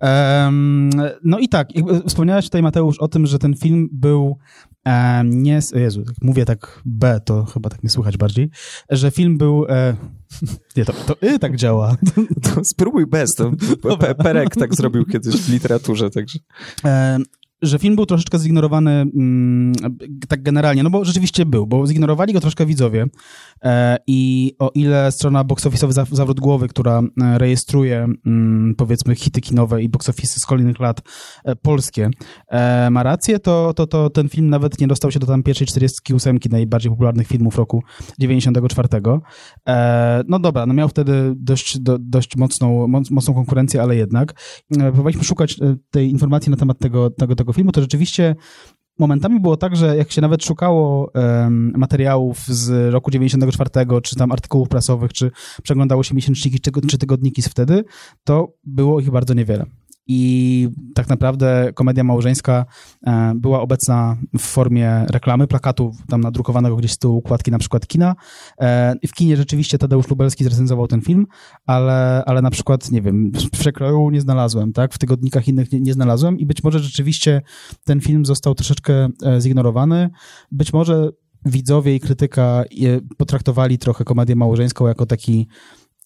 [0.00, 0.90] Em,
[1.24, 1.68] no i tak,
[2.06, 4.38] wspomniałeś tutaj, Mateusz, o tym, że ten film był
[5.24, 5.60] nie...
[5.74, 8.50] Jezu, tak mówię tak B, to chyba tak nie słychać bardziej,
[8.90, 9.66] że film był...
[9.68, 9.96] E,
[10.76, 11.96] nie, to, to y tak działa.
[12.42, 13.50] To spróbuj bez, to
[13.82, 16.38] Pe- Perek tak zrobił kiedyś w literaturze, także.
[16.84, 17.18] E,
[17.62, 19.72] że film był troszeczkę zignorowany mm,
[20.28, 23.06] tak generalnie, no bo rzeczywiście był, bo zignorowali go troszkę widzowie
[23.62, 29.14] e, i o ile strona box office'owy Zaw- Zawrót Głowy, która e, rejestruje mm, powiedzmy
[29.14, 31.00] hity kinowe i box office'y z kolejnych lat
[31.44, 32.10] e, polskie
[32.48, 35.66] e, ma rację, to, to, to ten film nawet nie dostał się do tam pierwszej
[35.66, 37.82] 48 najbardziej popularnych filmów roku
[38.18, 38.88] 94.
[39.68, 44.32] E, no dobra, no miał wtedy dość, do, dość mocną, moc, mocną konkurencję, ale jednak.
[44.70, 45.58] E, próbowaliśmy szukać
[45.90, 48.36] tej informacji na temat tego, tego, tego filmu, to rzeczywiście
[48.98, 53.70] momentami było tak, że jak się nawet szukało em, materiałów z roku 94,
[54.02, 55.30] czy tam artykułów prasowych, czy
[55.62, 57.84] przeglądało się miesięczniki, czy, czy tygodniki z wtedy,
[58.24, 59.66] to było ich bardzo niewiele.
[60.08, 62.64] I tak naprawdę komedia małżeńska
[63.06, 67.86] e, była obecna w formie reklamy, plakatu tam nadrukowanego gdzieś z tyłu układki na przykład
[67.86, 68.14] kina.
[68.60, 71.26] E, w kinie rzeczywiście Tadeusz Lubelski zrecenzował ten film,
[71.66, 74.94] ale, ale na przykład, nie wiem, w przekroju nie znalazłem, tak?
[74.94, 77.42] W tygodnikach innych nie, nie znalazłem i być może rzeczywiście
[77.84, 80.10] ten film został troszeczkę e, zignorowany.
[80.52, 81.10] Być może
[81.44, 82.64] widzowie i krytyka
[83.16, 85.48] potraktowali trochę komedię małżeńską jako taki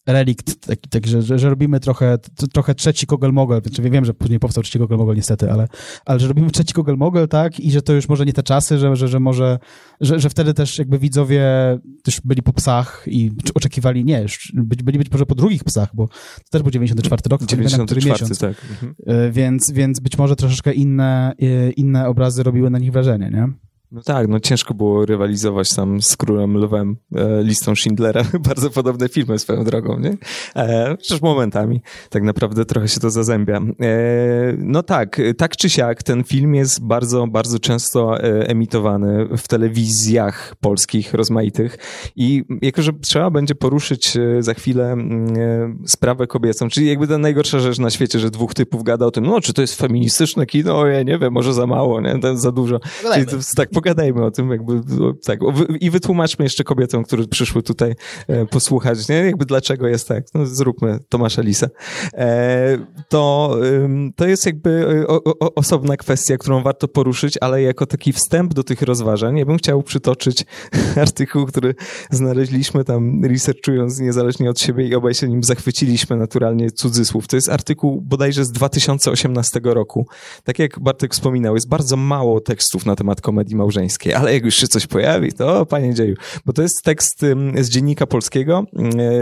[0.07, 2.19] relikt, taki, tak, że, że, robimy trochę,
[2.53, 5.69] trochę trzeci Kogel-Mogel, znaczy wiem, że później powstał trzeci Kogel-Mogel niestety, ale,
[6.05, 8.97] ale że robimy trzeci Kogel-Mogel, tak, i że to już może nie te czasy, że,
[8.97, 9.59] że, że może,
[10.01, 11.43] że, że wtedy też jakby widzowie
[12.05, 15.89] też byli po psach i oczekiwali, nie, już byli, byli być może po drugich psach,
[15.95, 18.39] bo to też był 94 rok, to nie pamiętam, który 94, miesiąc.
[18.39, 18.71] tak.
[18.71, 19.33] Mhm.
[19.33, 23.72] Więc, więc być może troszeczkę inne, y, inne obrazy robiły na nich wrażenie, nie?
[23.93, 28.23] No tak, no ciężko było rywalizować tam z Królem Lwem, e, listą Schindlera.
[28.49, 30.17] Bardzo podobne filmy swoją drogą, nie?
[30.57, 31.81] E, przecież momentami
[32.11, 33.57] tak naprawdę trochę się to zazębia.
[33.57, 33.63] E,
[34.59, 40.55] no tak, tak czy siak, ten film jest bardzo, bardzo często e, emitowany w telewizjach
[40.61, 41.79] polskich rozmaitych
[42.17, 47.09] i jako, że trzeba będzie poruszyć e, za chwilę mm, e, sprawę kobiecą, czyli jakby
[47.09, 49.75] ta najgorsza rzecz na świecie, że dwóch typów gada o tym, no czy to jest
[49.75, 52.19] feministyczne kino, ja nie wiem, może za mało, nie?
[52.19, 52.81] To jest za dużo.
[53.15, 55.41] Czyli to, tak, pogadajmy o tym, jakby, no, tak,
[55.81, 57.95] i wytłumaczmy jeszcze kobietom, które przyszły tutaj
[58.29, 59.17] e, posłuchać, nie?
[59.17, 61.69] Jakby dlaczego jest tak, no zróbmy Tomasza Lisa.
[62.15, 62.79] E,
[63.09, 63.57] to,
[64.17, 68.83] to jest jakby e, osobna kwestia, którą warto poruszyć, ale jako taki wstęp do tych
[68.83, 70.45] rozważań, ja bym chciał przytoczyć
[71.03, 71.75] artykuł, który
[72.11, 77.29] znaleźliśmy tam researchując niezależnie od siebie i obaj się nim zachwyciliśmy, naturalnie cudzysłów.
[77.29, 80.07] To jest artykuł bodajże z 2018 roku.
[80.45, 83.72] Tak jak Bartek wspominał, jest bardzo mało tekstów na temat komedii małżeńskiej,
[84.17, 86.15] ale jak już się coś pojawi, to panie dzieju.
[86.47, 87.21] Bo to jest tekst
[87.61, 88.65] z Dziennika Polskiego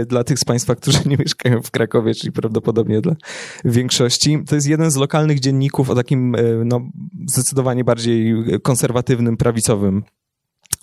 [0.03, 3.17] y, dla tych z Państwa, którzy nie mieszkają w Krakowie, czyli prawdopodobnie dla
[3.65, 4.45] większości.
[4.49, 6.81] To jest jeden z lokalnych dzienników o takim y, no,
[7.27, 10.03] zdecydowanie bardziej konserwatywnym, prawicowym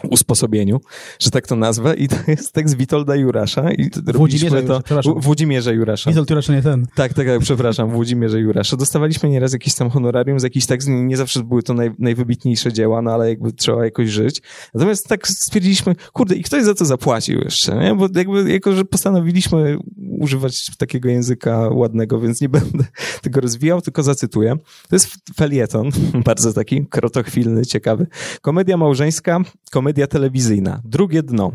[0.03, 0.81] usposobieniu,
[1.19, 5.71] że tak to nazwę i to jest tekst Witolda Jurasza i Włodzimierza to Jurasza, Włodzimierza
[5.71, 6.09] Jurasza.
[6.09, 6.87] Witold Jurasza nie ten.
[6.95, 8.77] Tak, tak, tak, przepraszam, Włodzimierza Jurasza.
[8.77, 12.73] Dostawaliśmy nieraz jakiś tam honorarium za jakiś tekst, nie nie zawsze były to naj, najwybitniejsze
[12.73, 14.41] dzieła, no ale jakby trzeba jakoś żyć.
[14.73, 17.95] Natomiast tak stwierdziliśmy, kurde, i ktoś za to zapłacił jeszcze, nie?
[17.95, 19.77] Bo jakby, jako, że postanowiliśmy
[20.19, 22.83] używać takiego języka ładnego, więc nie będę
[23.23, 24.55] tego rozwijał, tylko zacytuję.
[24.89, 25.89] To jest felieton,
[26.25, 28.07] bardzo taki krotochwilny, ciekawy.
[28.41, 29.39] Komedia małżeńska,
[29.71, 30.81] komedia telewizyjna.
[30.83, 31.51] Drugie dno.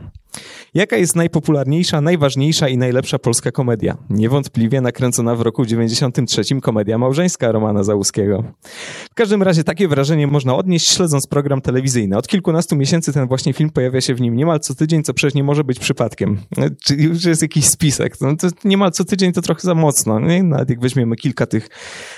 [0.75, 3.97] Jaka jest najpopularniejsza, najważniejsza i najlepsza polska komedia?
[4.11, 8.45] Niewątpliwie nakręcona w roku 93 komedia małżeńska Romana Załuskiego.
[9.11, 12.17] W każdym razie takie wrażenie można odnieść śledząc program telewizyjny.
[12.17, 15.35] Od kilkunastu miesięcy ten właśnie film pojawia się w nim niemal co tydzień, co przecież
[15.35, 16.39] nie może być przypadkiem.
[16.59, 18.21] E, Czyli już jest jakiś spisek.
[18.21, 20.21] No to niemal co tydzień to trochę za mocno.
[20.21, 20.43] Nie?
[20.43, 21.69] Nawet jak weźmiemy kilka tych,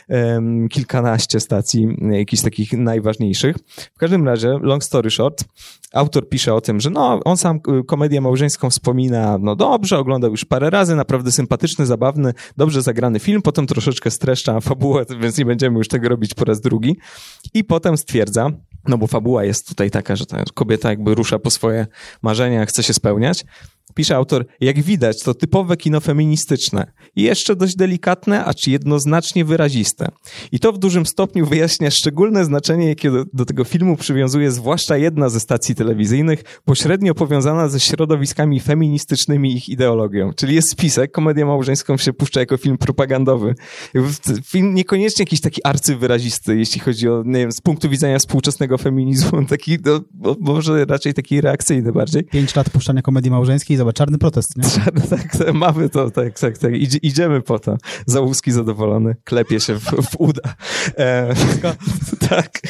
[0.09, 3.57] em, kilkanaście stacji, e, jakichś takich najważniejszych.
[3.95, 5.45] W każdym razie, long story short,
[5.95, 10.31] autor pisze o tym, że no, on sam y, komedię małżeńską wspomina, no dobrze, oglądał
[10.31, 15.45] już parę razy, naprawdę sympatyczny, zabawny, dobrze zagrany film, potem troszeczkę streszcza fabułę, więc nie
[15.45, 16.97] będziemy już tego robić po raz drugi.
[17.55, 18.51] I potem stwierdza,
[18.89, 21.87] no bo fabuła jest tutaj taka, że ta kobieta jakby rusza po swoje
[22.23, 23.45] marzenia, chce się spełniać,
[23.95, 26.93] Pisze autor, jak widać, to typowe kino feministyczne.
[27.17, 30.09] I jeszcze dość delikatne, acz jednoznacznie wyraziste.
[30.53, 34.97] I to w dużym stopniu wyjaśnia szczególne znaczenie, jakie do, do tego filmu przywiązuje zwłaszcza
[34.97, 40.33] jedna ze stacji telewizyjnych, pośrednio powiązana ze środowiskami feministycznymi i ich ideologią.
[40.33, 43.55] Czyli jest spisek, komedię małżeńską się puszcza jako film propagandowy.
[44.45, 49.45] Film niekoniecznie jakiś taki arcywyrazisty, jeśli chodzi o, nie wiem, z punktu widzenia współczesnego feminizmu,
[49.49, 50.01] taki, no,
[50.41, 52.25] może raczej taki reakcyjny bardziej.
[52.25, 54.65] Pięć lat puszczania komedii małżeńskiej, zobacz, czarny protest, nie?
[55.11, 56.75] tak, tak, mamy to, tak, tak, tak.
[56.75, 57.77] Idzie, idziemy po to.
[58.07, 60.55] Załuski zadowolony, klepie się w, w uda.
[60.99, 61.35] E,
[62.31, 62.61] tak,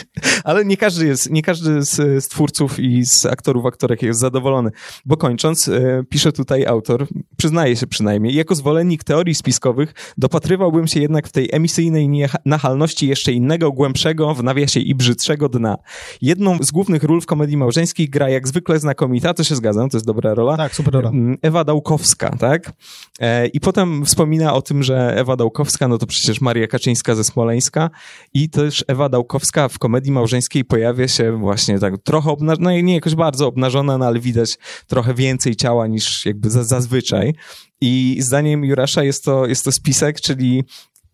[0.45, 4.71] ale nie każdy jest, nie każdy z, z twórców i z aktorów, aktorek jest zadowolony.
[5.05, 11.01] Bo kończąc, e, pisze tutaj autor, przyznaje się przynajmniej, jako zwolennik teorii spiskowych dopatrywałbym się
[11.01, 15.77] jednak w tej emisyjnej nachalności jeszcze innego, głębszego, w nawiasie i brzydszego dna.
[16.23, 19.97] Jedną z głównych ról w komedii małżeńskiej gra jak zwykle znakomita, to się zgadzam, to
[19.97, 20.57] jest dobra rola.
[20.57, 21.11] Tak, super rola.
[21.11, 22.73] Mm, Ewa Dałkowska, tak?
[23.21, 27.25] E, I potem wspomina o tym, że Ewa Dałkowska, no to przecież Maria Kaczyńska ze
[27.25, 27.91] Smoleńska
[28.35, 32.95] i też Ewa Dałkowska w komedii małżeńskiej pojawia się właśnie tak trochę obnażona, no nie
[32.95, 37.35] jakoś bardzo obnażona, no ale widać trochę więcej ciała niż jakby zazwyczaj.
[37.81, 40.65] I zdaniem Jurasza jest to, jest to spisek, czyli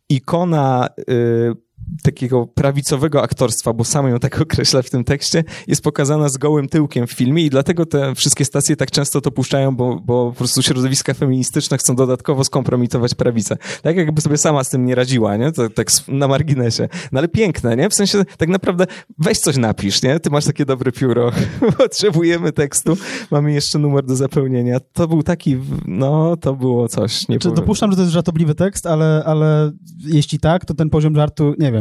[0.08, 1.69] ikona y,
[2.02, 6.68] takiego prawicowego aktorstwa, bo sam ją tak określa w tym tekście, jest pokazana z gołym
[6.68, 10.36] tyłkiem w filmie i dlatego te wszystkie stacje tak często to puszczają, bo, bo po
[10.36, 13.56] prostu środowiska feministyczne chcą dodatkowo skompromitować prawicę.
[13.82, 15.52] Tak jakby sobie sama z tym nie radziła, nie?
[15.52, 16.88] To, tak na marginesie.
[17.12, 17.88] No ale piękne, nie?
[17.88, 18.86] W sensie tak naprawdę
[19.18, 20.20] weź coś napisz, nie?
[20.20, 21.30] Ty masz takie dobre pióro,
[21.78, 22.96] potrzebujemy tekstu,
[23.30, 24.80] mamy jeszcze numer do zapełnienia.
[24.92, 27.28] To był taki, no to było coś.
[27.28, 29.72] Nie Czy dopuszczam, że to jest żartobliwy tekst, ale, ale
[30.04, 31.79] jeśli tak, to ten poziom żartu, nie wiem,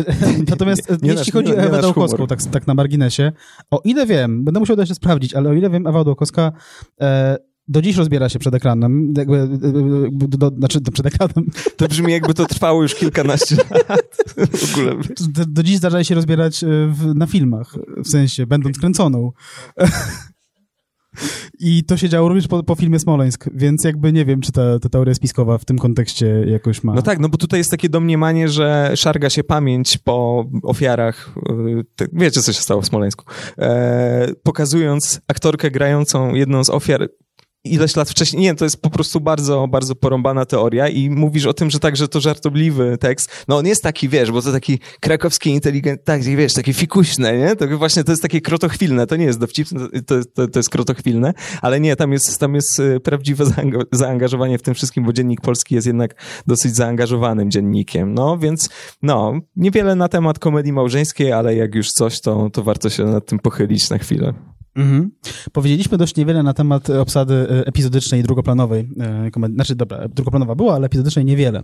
[0.50, 3.32] Natomiast nie, nie jeśli nasz, chodzi nie, o Ewę Dałkowską, tak, tak na marginesie,
[3.70, 6.52] o ile wiem, będę musiał to jeszcze sprawdzić, ale o ile wiem, Ewa Dałkowska
[7.00, 7.36] e,
[7.70, 9.48] do dziś rozbiera się przed ekranem, jakby, e, e,
[10.28, 11.50] do, znaczy przed ekranem.
[11.76, 13.56] To brzmi jakby to trwało już kilkanaście
[13.88, 14.96] lat w ogóle.
[15.28, 17.74] Do, do dziś zdarza się rozbierać e, w, na filmach,
[18.04, 19.32] w sensie będąc kręconą.
[21.62, 24.78] I to się działo również po, po, filmie Smoleńsk, więc jakby nie wiem, czy ta,
[24.78, 26.94] ta teoria spiskowa w tym kontekście jakoś ma...
[26.94, 31.34] No tak, no bo tutaj jest takie domniemanie, że szarga się pamięć po ofiarach,
[32.00, 33.24] y, wiecie co się stało w Smoleńsku,
[33.58, 37.08] e, pokazując aktorkę grającą jedną z ofiar
[37.64, 38.42] ileś lat wcześniej.
[38.42, 41.96] Nie, to jest po prostu bardzo, bardzo porąbana teoria i mówisz o tym, że tak,
[41.96, 43.44] że to żartobliwy tekst.
[43.48, 47.56] No on jest taki, wiesz, bo to taki krakowski inteligent, tak, wiesz, takie fikuśne, nie?
[47.56, 51.34] To właśnie to jest takie krotochwilne, to nie jest dowcipne, to, to, to jest krotochwilne,
[51.62, 53.44] ale nie, tam jest, tam jest y, prawdziwe
[53.92, 56.14] zaangażowanie w tym wszystkim, bo Dziennik Polski jest jednak
[56.46, 58.70] dosyć zaangażowanym dziennikiem, no, więc
[59.02, 63.26] no, niewiele na temat komedii małżeńskiej, ale jak już coś, to, to warto się nad
[63.26, 64.59] tym pochylić na chwilę.
[64.76, 65.10] Mhm.
[65.52, 68.88] Powiedzieliśmy dość niewiele na temat obsady e, epizodycznej i drugoplanowej.
[69.36, 71.62] E, znaczy, dobra, drugoplanowa była, ale epizodycznej niewiele.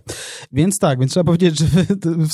[0.51, 1.67] Więc tak, więc trzeba powiedzieć, że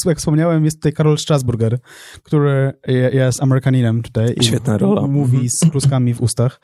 [0.06, 1.80] jak wspomniałem, jest tutaj Karol Strasburger,
[2.24, 2.74] który
[3.14, 4.36] jest Amerykaninem tutaj.
[4.42, 5.08] Świetna rola.
[5.08, 5.50] Mówi mhm.
[5.50, 6.60] z kluskami w ustach.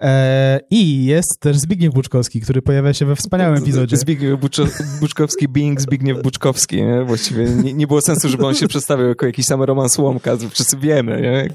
[0.00, 3.96] E, I jest też Zbigniew Buczkowski, który pojawia się we wspaniałym epizodzie.
[3.96, 4.40] Zbigniew
[5.00, 7.04] Buczkowski being Zbigniew Buczkowski, nie?
[7.04, 10.36] Właściwie nie, nie, było sensu, żeby on się przedstawił jako jakiś sam Roman Słomka.
[10.50, 11.48] Wszyscy wiemy, nie?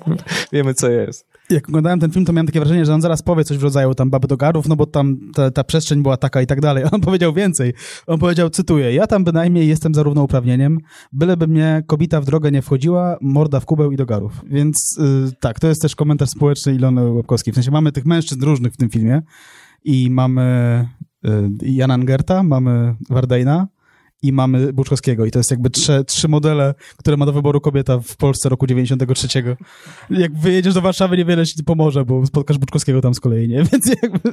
[0.52, 1.39] Wiemy, co jest.
[1.50, 3.94] Jak oglądałem ten film, to miałem takie wrażenie, że on zaraz powie coś w rodzaju
[3.94, 6.84] tam baby do garów, no bo tam ta, ta przestrzeń była taka i tak dalej.
[6.92, 7.74] On powiedział więcej.
[8.08, 10.80] On powiedział, cytuję, ja tam bynajmniej jestem zarówno uprawnieniem,
[11.14, 14.42] byleby mnie kobieta w drogę nie wchodziła, morda w kubeł i do garów.
[14.46, 17.52] Więc yy, tak, to jest też komentarz społeczny Ilony Łapkowskiej.
[17.54, 19.22] W sensie mamy tych mężczyzn różnych w tym filmie
[19.84, 20.88] i mamy
[21.62, 23.68] yy, Angerta, mamy Wardejna,
[24.22, 25.26] i mamy Buczkowskiego.
[25.26, 28.68] I to jest jakby trzy, trzy modele, które ma do wyboru kobieta w Polsce roku
[28.68, 29.28] 93.
[30.10, 33.64] Jak wyjedziesz do Warszawy, niewiele ci pomoże, bo spotkasz Buczkowskiego tam z kolei, nie?
[33.72, 34.32] Więc jakby...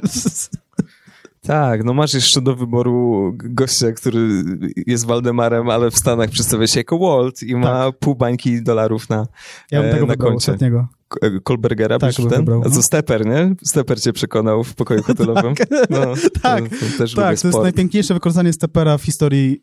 [1.41, 4.43] Tak, no masz jeszcze do wyboru gościa, który
[4.87, 7.99] jest Waldemarem, ale w Stanach przedstawia się jako Walt i ma tak.
[7.99, 9.27] pół bańki dolarów na
[9.71, 10.35] Ja bym tego e, na koncie.
[10.35, 10.87] ostatniego.
[11.21, 12.27] E, Kolbergera tak, ten?
[12.29, 12.65] Wybrał, no.
[12.65, 13.55] A co Steper, nie?
[13.63, 15.55] Steper cię przekonał w pokoju hotelowym.
[15.59, 15.99] tak, no,
[16.41, 19.61] tak, to, to, tak to jest najpiękniejsze wykorzystanie Stepera w historii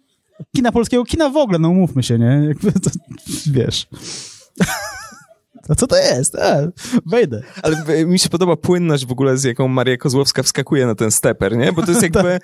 [0.56, 2.42] kina polskiego, kina w ogóle, no umówmy się, nie?
[2.48, 2.90] Jakby to,
[3.46, 3.86] wiesz...
[5.68, 6.34] A co to jest?
[6.34, 6.56] A,
[7.06, 7.42] wejdę.
[7.62, 11.56] Ale mi się podoba płynność w ogóle, z jaką Maria Kozłowska wskakuje na ten steper,
[11.56, 11.72] nie?
[11.72, 12.40] Bo to jest jakby...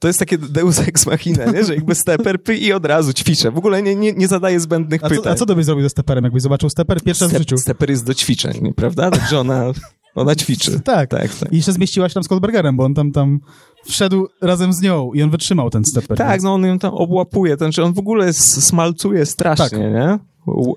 [0.00, 1.64] To jest takie deus ex machina, nie?
[1.64, 3.50] Że jakby steper py i od razu ćwiczę.
[3.50, 5.24] W ogóle nie, nie, nie zadaje zbędnych a pytań.
[5.24, 6.24] Co, a co to byś zrobił ze steperem?
[6.24, 7.58] Jakbyś zobaczył steper pierwszy raz w życiu?
[7.58, 9.10] Steper jest do ćwiczeń, prawda?
[9.10, 9.72] Także ona,
[10.14, 10.80] ona ćwiczy.
[10.80, 11.10] Tak.
[11.10, 11.52] tak, tak.
[11.52, 13.40] I jeszcze zmieściła się tam z Goldbergerem, bo on tam, tam
[13.84, 16.18] wszedł razem z nią i on wytrzymał ten steper.
[16.18, 16.42] Tak, więc...
[16.44, 19.80] no on ją tam obłapuje, ten, znaczy on w ogóle smalcuje strasznie, tak.
[19.80, 20.18] nie?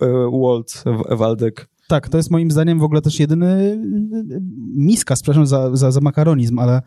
[0.01, 1.67] E, Walt Waldek.
[1.87, 3.79] Tak, to jest moim zdaniem w ogóle też jedyny
[4.75, 6.81] miska, przepraszam za, za, za makaronizm, ale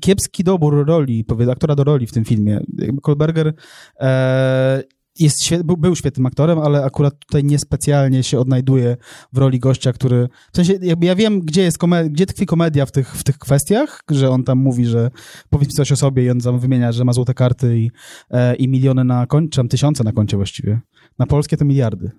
[0.00, 2.60] kiepski dobór roli, powiedz, aktora do roli w tym filmie.
[3.02, 3.54] Kolberger
[4.00, 4.82] e,
[5.18, 8.96] jest był, świetnym aktorem, ale akurat tutaj niespecjalnie się odnajduje
[9.32, 10.28] w roli gościa, który...
[10.52, 11.78] W sensie, jakby ja wiem, gdzie, jest
[12.10, 15.10] gdzie tkwi komedia w tych, w tych kwestiach, że on tam mówi, że
[15.50, 17.90] powiedz coś o sobie i on tam wymienia, że ma złote karty i,
[18.30, 20.80] e, i miliony na koncie, czy tam tysiące na koncie właściwie.
[21.18, 22.10] Na polskie to miliardy.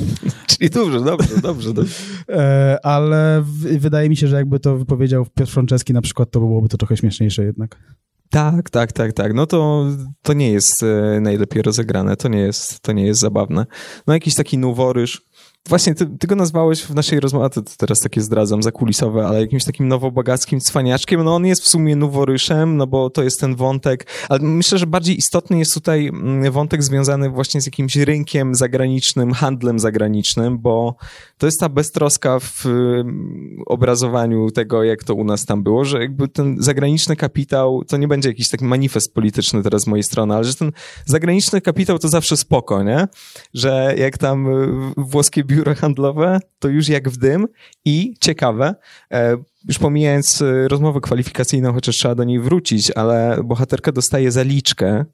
[0.46, 1.74] Czyli dobrze, dobrze, dobrze.
[1.74, 1.94] dobrze.
[2.28, 6.40] E, ale w, wydaje mi się, że jakby to wypowiedział Piotr Franceski na przykład, to
[6.40, 7.78] byłoby to trochę śmieszniejsze jednak.
[8.30, 9.34] Tak, tak, tak, tak.
[9.34, 9.86] No to,
[10.22, 13.66] to nie jest e, najlepiej rozegrane, to nie jest, to nie jest zabawne.
[14.06, 15.22] No jakiś taki noworyż,
[15.68, 19.64] Właśnie, ty, ty, go nazwałeś w naszej rozmowie, to teraz takie zdradzam, zakulisowe, ale jakimś
[19.64, 21.24] takim nowobogackim cwaniaczkiem.
[21.24, 24.86] No on jest w sumie noworyszem, no bo to jest ten wątek, ale myślę, że
[24.86, 30.94] bardziej istotny jest tutaj mm, wątek związany właśnie z jakimś rynkiem zagranicznym, handlem zagranicznym, bo
[31.38, 36.00] to jest ta beztroska w mm, obrazowaniu tego, jak to u nas tam było, że
[36.00, 40.34] jakby ten zagraniczny kapitał, to nie będzie jakiś taki manifest polityczny teraz z mojej strony,
[40.34, 40.72] ale że ten
[41.04, 43.08] zagraniczny kapitał to zawsze spoko, nie?
[43.54, 47.48] Że jak tam y, włoskie biuro handlowe, to już jak w dym
[47.84, 48.74] i ciekawe,
[49.12, 49.36] e,
[49.68, 55.04] już pomijając e, rozmowę kwalifikacyjną, chociaż trzeba do niej wrócić, ale bohaterka dostaje zaliczkę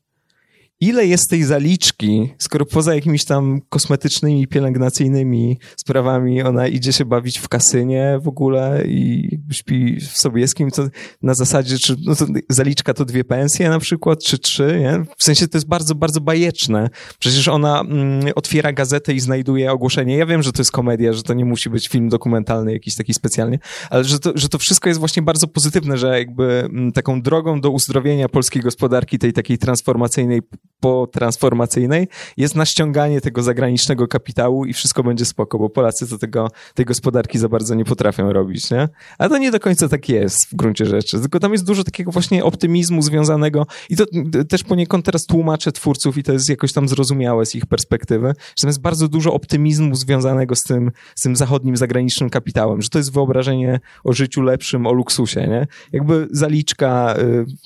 [0.81, 7.39] ile jest tej zaliczki, skoro poza jakimiś tam kosmetycznymi, pielęgnacyjnymi sprawami ona idzie się bawić
[7.39, 10.89] w kasynie w ogóle i śpi w Sobieskim, to
[11.23, 15.05] na zasadzie, czy no to zaliczka to dwie pensje na przykład, czy trzy, nie?
[15.17, 16.91] W sensie to jest bardzo, bardzo bajeczne.
[17.19, 20.17] Przecież ona mm, otwiera gazetę i znajduje ogłoszenie.
[20.17, 23.15] Ja wiem, że to jest komedia, że to nie musi być film dokumentalny jakiś taki
[23.15, 23.59] specjalnie,
[23.91, 27.61] ale że to, że to wszystko jest właśnie bardzo pozytywne, że jakby mm, taką drogą
[27.61, 30.43] do uzdrowienia polskiej gospodarki, tej takiej transformacyjnej
[30.81, 36.19] po transformacyjnej jest na ściąganie tego zagranicznego kapitału i wszystko będzie spoko, bo Polacy to
[36.19, 38.89] tego, tej gospodarki za bardzo nie potrafią robić, nie?
[39.19, 42.11] A to nie do końca tak jest w gruncie rzeczy, tylko tam jest dużo takiego
[42.13, 44.05] właśnie optymizmu związanego i to
[44.49, 48.61] też poniekąd teraz tłumaczę twórców i to jest jakoś tam zrozumiałe z ich perspektywy, że
[48.61, 52.99] tam jest bardzo dużo optymizmu związanego z tym, z tym zachodnim, zagranicznym kapitałem, że to
[52.99, 55.67] jest wyobrażenie o życiu lepszym, o luksusie, nie?
[55.93, 57.15] Jakby zaliczka,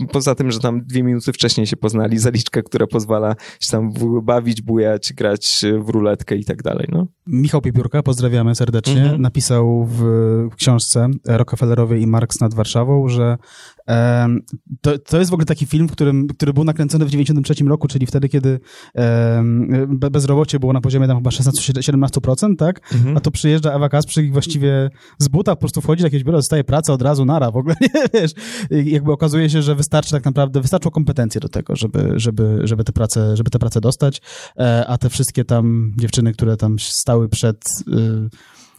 [0.00, 3.92] y, poza tym, że tam dwie minuty wcześniej się poznali, zaliczka, która pozwala się tam
[4.22, 6.88] bawić, bujać, grać w ruletkę i tak dalej.
[6.92, 7.06] No.
[7.26, 9.22] Michał Piepiórka, pozdrawiamy serdecznie, mhm.
[9.22, 10.02] napisał w
[10.56, 13.38] książce Rockefellerowej i Marx nad Warszawą, że
[14.80, 17.88] to, to jest w ogóle taki film, w którym, który był nakręcony w 93 roku,
[17.88, 18.60] czyli wtedy, kiedy
[19.86, 22.94] bezrobocie było na poziomie tam chyba 16-17%, tak?
[22.94, 23.16] Mhm.
[23.16, 26.38] A to przyjeżdża Ewa Kasprzyk i właściwie z buta po prostu wchodzi do jakiegoś biura,
[26.38, 28.32] dostaje pracę od razu, nara, w ogóle nie wiesz.
[28.70, 32.92] jakby okazuje się, że wystarczy tak naprawdę, wystarczą kompetencje do tego, żeby, żeby, żeby, te,
[32.92, 34.20] prace, żeby te pracę dostać,
[34.58, 38.28] e, a te wszystkie tam dziewczyny, które tam stały przed y,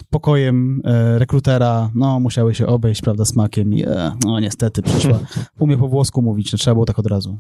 [0.10, 5.20] pokojem e, rekrutera, no musiały się obejść, prawda, smakiem e, no niestety przyszła.
[5.60, 7.38] Umie po włosku mówić, no trzeba było tak od razu.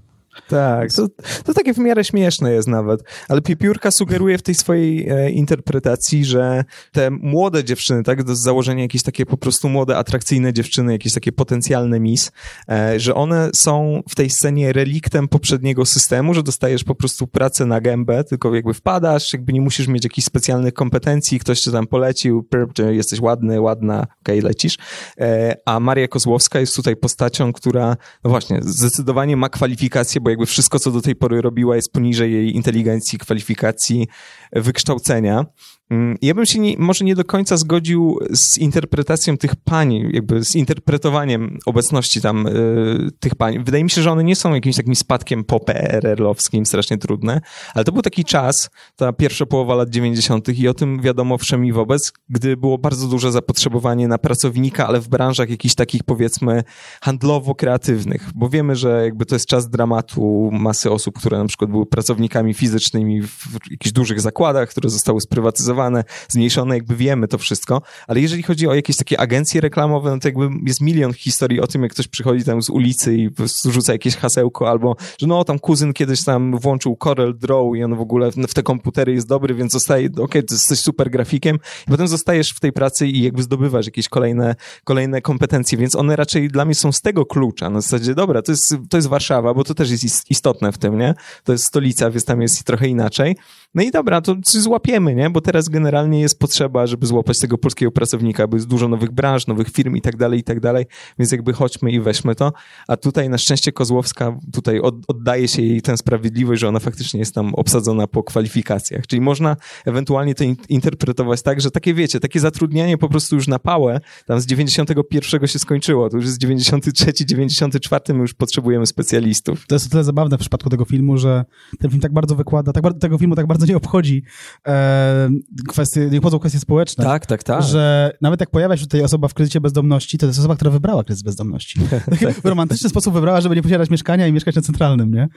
[0.47, 1.07] Tak, to,
[1.45, 6.25] to takie w miarę śmieszne jest nawet, ale Piepiórka sugeruje w tej swojej e, interpretacji,
[6.25, 11.13] że te młode dziewczyny, tak, do założenia jakieś takie po prostu młode, atrakcyjne dziewczyny, jakieś
[11.13, 12.31] takie potencjalne mis,
[12.69, 17.65] e, że one są w tej scenie reliktem poprzedniego systemu, że dostajesz po prostu pracę
[17.65, 21.87] na gębę, tylko jakby wpadasz, jakby nie musisz mieć jakichś specjalnych kompetencji, ktoś cię tam
[21.87, 22.47] polecił,
[22.91, 24.77] jesteś ładny, ładna, okej, okay, lecisz.
[25.19, 30.45] E, a Maria Kozłowska jest tutaj postacią, która, no właśnie, zdecydowanie ma kwalifikacje, bo jakby
[30.45, 34.07] wszystko, co do tej pory robiła, jest poniżej jej inteligencji, kwalifikacji,
[34.53, 35.45] wykształcenia.
[35.91, 40.43] Mm, ja bym się nie, może nie do końca zgodził z interpretacją tych pań, jakby
[40.43, 43.63] z interpretowaniem obecności tam y, tych pań.
[43.63, 47.41] Wydaje mi się, że one nie są jakimś takim spadkiem po PRL-owskim, strasznie trudne,
[47.73, 50.49] ale to był taki czas, ta pierwsza połowa lat 90.
[50.49, 54.99] i o tym wiadomo wszem i wobec, gdy było bardzo duże zapotrzebowanie na pracownika, ale
[54.99, 56.63] w branżach jakichś takich powiedzmy
[57.01, 61.85] handlowo-kreatywnych, bo wiemy, że jakby to jest czas dramatu masy osób, które na przykład były
[61.85, 65.78] pracownikami fizycznymi w jakichś dużych zakładach, które zostały sprywatyzowane
[66.27, 70.27] zmniejszone, jakby wiemy to wszystko, ale jeżeli chodzi o jakieś takie agencje reklamowe, no to
[70.27, 73.29] jakby jest milion historii o tym, jak ktoś przychodzi tam z ulicy i
[73.65, 77.95] rzuca jakieś hasełko, albo, że no tam kuzyn kiedyś tam włączył Corel Draw i on
[77.95, 81.91] w ogóle w te komputery jest dobry, więc zostaje, okej, okay, jesteś super grafikiem i
[81.91, 86.47] potem zostajesz w tej pracy i jakby zdobywasz jakieś kolejne, kolejne kompetencje, więc one raczej
[86.47, 89.63] dla mnie są z tego klucza, na zasadzie, dobra, to jest, to jest Warszawa, bo
[89.63, 91.13] to też jest istotne w tym, nie?
[91.43, 93.35] To jest stolica, więc tam jest trochę inaczej.
[93.75, 95.29] No i dobra, to złapiemy, nie?
[95.29, 99.11] Bo teraz teraz generalnie jest potrzeba, żeby złapać tego polskiego pracownika, bo jest dużo nowych
[99.11, 100.85] branż, nowych firm i tak dalej, i tak dalej,
[101.19, 102.53] więc jakby chodźmy i weźmy to.
[102.87, 107.19] A tutaj na szczęście Kozłowska, tutaj od, oddaje się jej tę sprawiedliwość, że ona faktycznie
[107.19, 109.07] jest tam obsadzona po kwalifikacjach.
[109.07, 109.55] Czyli można
[109.85, 113.99] ewentualnie to in interpretować tak, że takie wiecie, takie zatrudnianie po prostu już na pałę,
[114.25, 119.67] tam z 91 się skończyło, to już jest 93, 94, my już potrzebujemy specjalistów.
[119.67, 121.45] To jest o tyle zabawne w przypadku tego filmu, że
[121.79, 124.23] ten film tak bardzo wykłada, tak bardzo, tego filmu tak bardzo nie obchodzi
[124.67, 125.29] e,
[125.67, 127.03] kwestie, nie obchodzą kwestie społeczne.
[127.03, 127.63] Tak, tak, tak.
[127.63, 131.03] Że nawet jak pojawia się tutaj osoba w kredycie bezdomności, to jest osoba, która wybrała
[131.03, 131.79] kredyt bezdomności.
[132.43, 135.27] w romantyczny sposób wybrała, żeby nie posiadać mieszkania i mieszkać na centralnym, nie?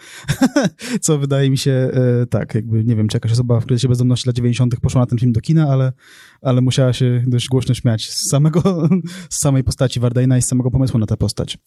[1.01, 1.91] Co wydaje mi się,
[2.23, 4.81] e, tak, jakby, nie wiem, czy jakaś osoba w kredycie bezdomności lat 90.
[4.81, 5.93] poszła na ten film do kina, ale,
[6.43, 8.89] ale musiała się dość głośno śmiać z samego,
[9.31, 11.59] z samej postaci Wardejna i z samego pomysłu na tę postać.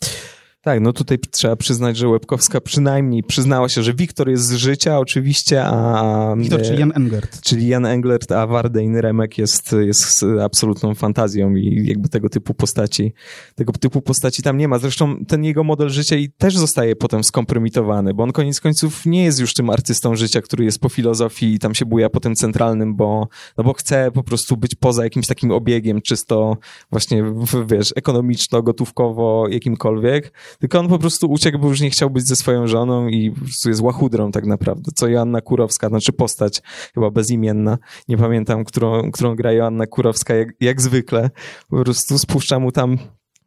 [0.66, 5.00] Tak, no tutaj trzeba przyznać, że Łebkowska przynajmniej przyznała się, że Wiktor jest z życia
[5.00, 6.36] oczywiście, a...
[6.38, 7.42] Wiktor, czyli Jan Englert.
[7.42, 13.14] Czyli Jan Englert, a Wardein Remek jest, jest absolutną fantazją i jakby tego typu postaci,
[13.56, 14.80] tego typu postaci tam nie ma.
[14.80, 19.24] Zresztą ten jego model życia i też zostaje potem skompromitowany, bo on koniec końców nie
[19.24, 22.36] jest już tym artystą życia, który jest po filozofii i tam się buja po tym
[22.36, 26.58] centralnym, bo, no bo chce po prostu być poza jakimś takim obiegiem czysto
[26.92, 27.24] właśnie,
[27.68, 32.36] wiesz, ekonomiczno, gotówkowo, jakimkolwiek tylko on po prostu uciekł, bo już nie chciał być ze
[32.36, 36.62] swoją żoną i po prostu jest łachudrą tak naprawdę, co Joanna Kurowska, znaczy postać
[36.94, 37.78] chyba bezimienna,
[38.08, 41.30] nie pamiętam, którą, którą gra Joanna Kurowska, jak, jak zwykle,
[41.70, 42.98] po prostu spuszcza mu tam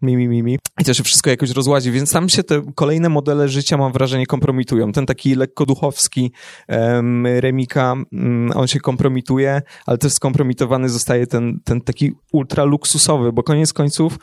[0.02, 0.58] mimi, mimi.
[0.80, 4.26] I to się wszystko jakoś rozłazi, więc tam się te kolejne modele życia, mam wrażenie,
[4.26, 4.92] kompromitują.
[4.92, 6.32] Ten taki lekko duchowski
[6.68, 13.32] um, Remika, um, on się kompromituje, ale też skompromitowany zostaje ten, ten taki ultra luksusowy,
[13.32, 14.18] bo koniec końców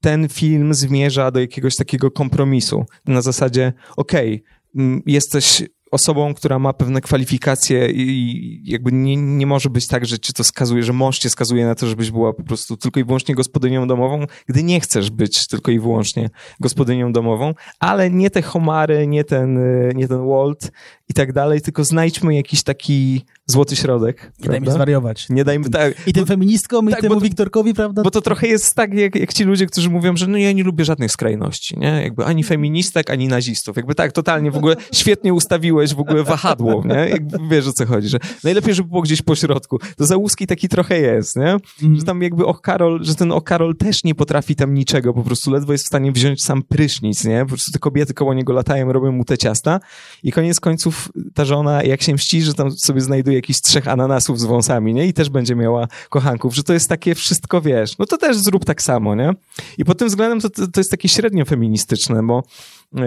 [0.00, 2.84] ten film zmierza do jakiegoś takiego kompromisu.
[3.06, 4.44] Na zasadzie, okej,
[4.74, 10.18] okay, jesteś osobą, która ma pewne kwalifikacje i jakby nie, nie może być tak, że
[10.18, 13.04] ci to skazuje, że mąż cię skazuje na to, żebyś była po prostu tylko i
[13.04, 16.30] wyłącznie gospodynią domową, gdy nie chcesz być tylko i wyłącznie
[16.60, 19.58] gospodynią domową, ale nie te homary, nie ten,
[19.94, 20.70] nie ten Walt
[21.08, 24.32] i tak dalej, tylko znajdźmy jakiś taki złoty środek.
[24.40, 25.26] Nie dajmy zwariować.
[25.30, 26.06] Nie dajmy, tak.
[26.06, 28.02] I tym feministkom, tak, i temu to, Wiktorkowi, prawda?
[28.02, 30.64] Bo to trochę jest tak, jak, jak ci ludzie, którzy mówią, że no ja nie
[30.64, 32.02] lubię żadnych skrajności, nie?
[32.02, 33.76] Jakby ani feministek, ani nazistów.
[33.76, 37.08] Jakby tak, totalnie w ogóle świetnie ustawiłeś w ogóle wahadło, nie?
[37.08, 39.78] Jakby wiesz o co chodzi, że najlepiej, żeby było gdzieś po środku.
[39.96, 41.56] To Załuski taki trochę jest, nie?
[41.82, 41.96] Mm.
[41.96, 45.22] Że tam jakby Och Karol, że ten Och Karol też nie potrafi tam niczego, po
[45.22, 47.40] prostu ledwo jest w stanie wziąć sam prysznic, nie?
[47.40, 49.80] Po prostu te kobiety koło niego latają, robią mu te ciasta
[50.22, 54.40] i koniec końców ta żona, jak się mści, że tam sobie znajduje jakiś trzech ananasów
[54.40, 55.06] z wąsami, nie?
[55.06, 58.64] I też będzie miała kochanków, że to jest takie wszystko, wiesz, no to też zrób
[58.64, 59.32] tak samo, nie?
[59.78, 62.42] I pod tym względem to, to, jest takie średnio feministyczne, bo
[62.96, 63.02] e,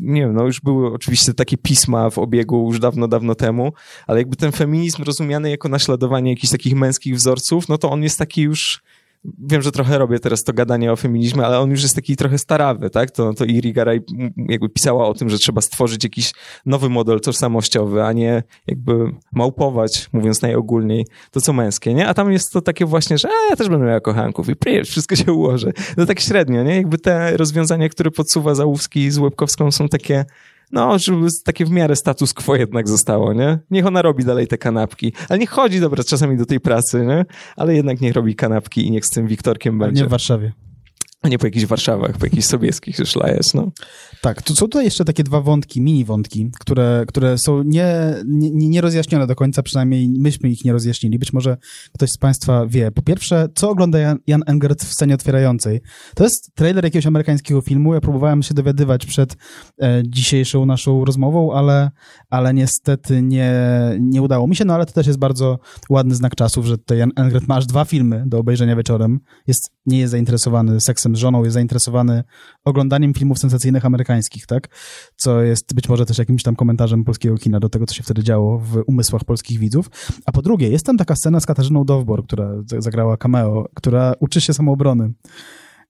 [0.00, 3.72] nie wiem, no już były oczywiście takie pisma w obiegu już dawno, dawno temu,
[4.06, 8.18] ale jakby ten feminizm rozumiany jako naśladowanie jakichś takich męskich wzorców, no to on jest
[8.18, 8.82] taki już
[9.24, 12.38] wiem, że trochę robię teraz to gadanie o feminizmie, ale on już jest taki trochę
[12.38, 13.10] starawy, tak?
[13.10, 14.00] To, to Iri Garay
[14.36, 16.32] jakby pisała o tym, że trzeba stworzyć jakiś
[16.66, 22.08] nowy model tożsamościowy, a nie jakby małpować, mówiąc najogólniej, to co męskie, nie?
[22.08, 24.88] A tam jest to takie właśnie, że a, ja też będę miała kochanków i pryjesz,
[24.88, 25.72] wszystko się ułoży.
[25.96, 26.76] No tak średnio, nie?
[26.76, 30.24] Jakby te rozwiązania, które podsuwa Załówski z Łebkowską są takie
[30.72, 33.58] no, żeby takie w miarę status quo jednak zostało, nie?
[33.70, 35.12] Niech ona robi dalej te kanapki.
[35.28, 37.24] Ale niech chodzi, dobra, czasami do tej pracy, nie?
[37.56, 40.02] Ale jednak niech robi kanapki i niech z tym Wiktorkiem będzie.
[40.02, 40.52] Nie w Warszawie
[41.22, 43.72] a nie po jakichś Warszawach, po jakichś sobieskich szlajesz, no.
[44.22, 48.68] Tak, to są tutaj jeszcze takie dwa wątki, mini wątki, które, które są nie, nie,
[48.68, 51.18] nie rozjaśnione do końca, przynajmniej myśmy ich nie rozjaśnili.
[51.18, 51.56] Być może
[51.94, 52.90] ktoś z Państwa wie.
[52.90, 55.80] Po pierwsze, co ogląda Jan, Jan Engert w scenie otwierającej?
[56.14, 57.94] To jest trailer jakiegoś amerykańskiego filmu.
[57.94, 59.36] Ja próbowałem się dowiadywać przed
[59.82, 61.90] e, dzisiejszą naszą rozmową, ale,
[62.30, 63.52] ale niestety nie,
[64.00, 65.58] nie udało mi się, no ale to też jest bardzo
[65.90, 69.20] ładny znak czasów, że tutaj Jan Engert ma aż dwa filmy do obejrzenia wieczorem.
[69.46, 72.24] Jest, nie jest zainteresowany seksem z żoną jest zainteresowany
[72.64, 74.68] oglądaniem filmów sensacyjnych amerykańskich, tak?
[75.16, 78.22] Co jest być może też jakimś tam komentarzem polskiego kina do tego, co się wtedy
[78.22, 79.90] działo w umysłach polskich widzów.
[80.26, 84.40] A po drugie, jest tam taka scena z Katarzyną Dowbor, która zagrała cameo, która uczy
[84.40, 85.12] się samoobrony.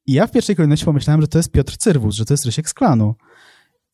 [0.07, 2.69] I ja w pierwszej kolejności pomyślałem, że to jest Piotr Cyrwus, że to jest Rysiek
[2.69, 3.15] z klanu.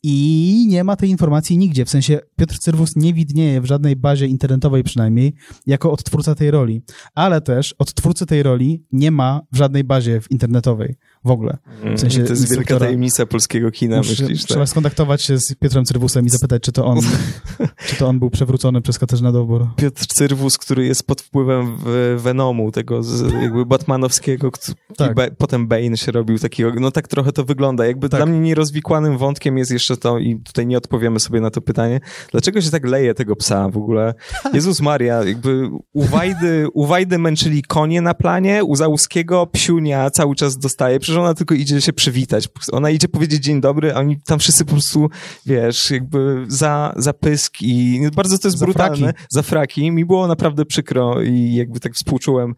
[0.03, 1.85] I nie ma tej informacji nigdzie.
[1.85, 5.35] W sensie Piotr Cyrwus nie widnieje w żadnej bazie internetowej przynajmniej
[5.67, 6.83] jako odtwórca tej roli.
[7.15, 10.97] Ale też odtwórcy tej roli nie ma w żadnej bazie internetowej
[11.27, 11.57] w ogóle.
[11.83, 14.45] Mm, W sensie to jest wielka tajemnica polskiego kina, Muszę- myślisz?
[14.45, 14.69] trzeba Tak?
[14.69, 16.99] skontaktować się z Piotrem Cyrwusem i zapytać, czy to on,
[17.89, 19.67] czy to on był przewrócony przez Katarzynę Dobór.
[19.77, 21.77] Piotr Cyrwus, który jest pod wpływem
[22.17, 24.51] Venomu, tego z, jakby Batmanowskiego,
[24.97, 25.15] Tak.
[25.15, 27.87] Ba- potem Bane się robił takiego, no tak trochę to wygląda.
[27.87, 28.19] Jakby Tak.
[28.19, 32.01] dla mnie nierozwikłanym wątkiem jest jeszcze to, i tutaj nie odpowiemy sobie na to pytanie,
[32.33, 34.15] dlaczego się tak leje tego psa w ogóle?
[34.55, 40.35] Jezus Maria, jakby u Wajdy, u Wajdy męczyli konie na planie, u Załuskiego psiunia cały
[40.35, 42.49] czas dostaje, przecież ona tylko idzie się przywitać.
[42.73, 45.11] Ona idzie powiedzieć dzień dobry, a oni tam wszyscy po prostu,
[45.47, 48.97] wiesz, jakby za, za pysk i bardzo to jest Za brutalne.
[48.97, 49.19] fraki.
[49.29, 49.91] Za fraki.
[49.91, 52.55] Mi było naprawdę przykro i jakby tak współczułem.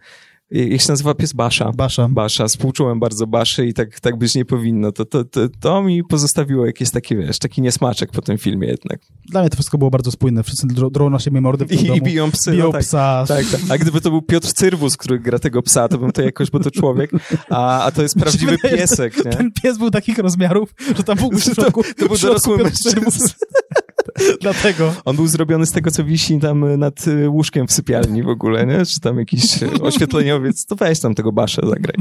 [0.50, 1.72] Jak się nazywa pies Basza?
[1.72, 2.08] Basza.
[2.08, 4.92] Basza, współczułem bardzo Baszy i tak, tak być nie powinno.
[4.92, 9.00] To, to, to, to mi pozostawiło jakieś takie, wiesz, taki niesmaczek po tym filmie jednak.
[9.30, 10.42] Dla mnie to wszystko było bardzo spójne.
[10.42, 11.94] Wszyscy dro- drą na siebie mordy w I, domu.
[11.94, 12.52] i biją psy.
[12.52, 12.80] Biją no tak.
[12.82, 13.24] psa.
[13.28, 13.60] Tak, tak.
[13.68, 16.60] A gdyby to był Piotr Cyrwus, który gra tego psa, to bym to jakoś, bo
[16.60, 17.10] to człowiek,
[17.50, 19.30] a, a to jest prawdziwy piesek, nie?
[19.30, 22.64] Ten pies był takich rozmiarów, że tam mógł w środku, to był w środku dorosły
[22.64, 23.28] mężczyzna.
[24.40, 24.94] Dlatego.
[25.04, 28.66] On był zrobiony z tego, co wisi tam nad y, łóżkiem w sypialni w ogóle,
[28.66, 28.86] nie?
[28.86, 31.96] Czy tam jakiś y, oświetleniowiec, to weź tam tego Basza zagraj.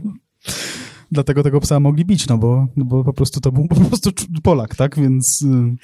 [1.11, 4.11] Dlatego tego psa mogli bić, no bo, no bo po prostu to był po prostu
[4.43, 4.95] Polak, tak?
[4.95, 5.41] Więc...
[5.41, 5.75] y,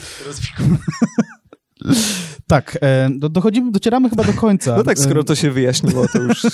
[2.48, 4.74] tak, e, do, dochodzimy, docieramy chyba do końca.
[4.78, 6.46] No tak, skoro to się wyjaśniło, to już...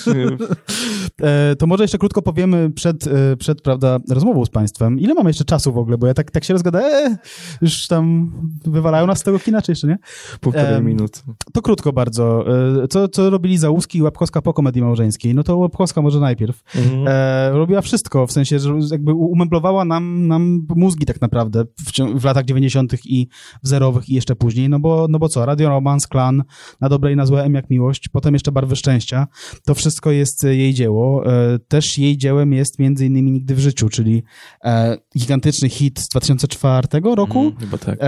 [1.22, 4.98] E, to może jeszcze krótko powiemy przed, e, przed prawda, rozmową z państwem.
[4.98, 5.98] Ile mamy jeszcze czasu w ogóle?
[5.98, 7.16] Bo ja tak, tak się rozgada, e,
[7.62, 8.32] już tam
[8.64, 9.98] wywalają nas z tego kina, czy jeszcze nie?
[10.40, 11.20] Półtorej Em, minuty.
[11.52, 12.44] To krótko bardzo.
[12.82, 15.34] E, Co, co robili Załuski i Łapkowska po komedii małżeńskiej?
[15.34, 16.62] No to Łapkowska może najpierw.
[16.76, 17.04] Mhm.
[17.08, 22.24] E, robiła wszystko, w sensie, że jakby umeblowała nam, nam mózgi tak naprawdę w, w
[22.24, 22.92] latach 90.
[23.04, 23.28] i
[23.62, 26.42] w zerowych i jeszcze później, no bo, no bo co, Radio Romans, Klan,
[26.80, 29.26] Na dobre i na złe M jak miłość, potem jeszcze Barwy Szczęścia,
[29.64, 31.26] to wszystko jest e, jej dzieło.
[31.32, 34.22] E, też jej dziełem jest między innymi Nigdy w życiu, czyli
[34.64, 37.98] e, gigantyczny hit z 2004 roku, Mhm, Chyba tak.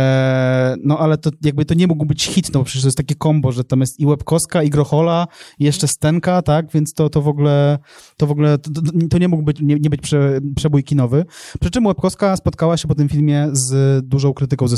[0.84, 3.14] No ale to jakby to nie mógł być hit, no bo przecież to jest takie
[3.14, 5.26] kombo, że tam jest i Łebkowska, i Grochola,
[5.58, 7.78] i jeszcze Stenka, tak, więc to, to w ogóle,
[8.16, 11.24] to w ogóle, to, to- to nie mógł być, nie, nie być prze, przebój kinowy.
[11.60, 14.76] Przy czym Łebkowska spotkała się po tym filmie z dużą krytyką ze,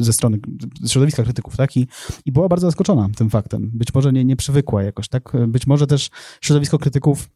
[0.00, 0.38] ze strony
[0.82, 1.86] ze środowiska krytyków, tak, i,
[2.24, 3.70] i była bardzo zaskoczona tym faktem.
[3.74, 6.10] Być może nie, nie przywykła jakoś, tak, być może też
[6.40, 7.28] środowisko krytyków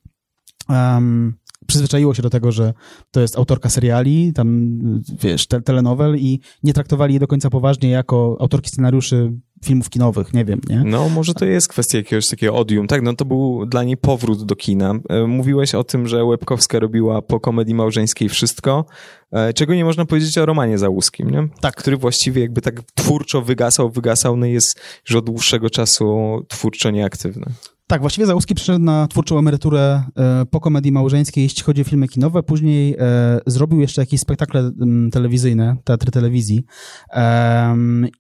[0.69, 1.35] um,
[1.69, 2.73] przyzwyczaiło się do tego, że
[3.11, 4.79] to jest autorka seriali, tam,
[5.23, 9.33] wiesz, te, telenowel i nie traktowali jej do końca poważnie jako autorki scenariuszy
[9.65, 10.83] filmów kinowych, nie wiem, nie?
[10.85, 12.87] No, może to jest kwestia jakiegoś takiego odium.
[12.87, 14.95] Tak, no to był dla niej powrót do kina.
[15.09, 18.85] E, Mówiłeś o tym, że Łebkowska robiła po komedii małżeńskiej wszystko,
[19.33, 21.49] e, czego nie można powiedzieć o Romanie Załuskim, nie?
[21.61, 21.77] Tak.
[21.77, 26.07] Który właściwie jakby tak twórczo wygasał, wygasał, no jest już od dłuższego czasu
[26.49, 27.47] twórczo nieaktywny.
[27.91, 32.09] Tak, właściwie Załuski przyszedł na twórczą emeryturę e, po komedii małżeńskiej, jeśli chodzi o filmy
[32.09, 32.43] kinowe.
[32.43, 34.71] Później e, zrobił jeszcze jakieś spektakle
[35.13, 36.65] telewizyjne, teatry telewizji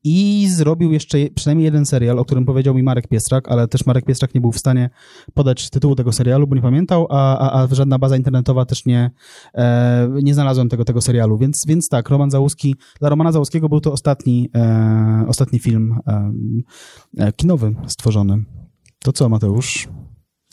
[0.05, 3.87] i zrobił jeszcze je- przynajmniej jeden serial, o którym powiedział mi Marek Piestrak, ale też
[3.87, 4.91] Marek Piestrak nie był w stanie
[5.35, 9.11] podać tytułu tego serialu, bo nie pamiętał, a, a, a żadna baza internetowa też nie,
[9.55, 11.39] e, nie znalazłem tego, tego serialu.
[11.39, 14.51] Więc, więc tak, Roman Załuski, dla Romana Załuskiego był to ostatni,
[15.27, 15.99] ostatni film
[17.37, 18.45] kinowy stworzony.
[19.05, 19.89] To co, Mateusz?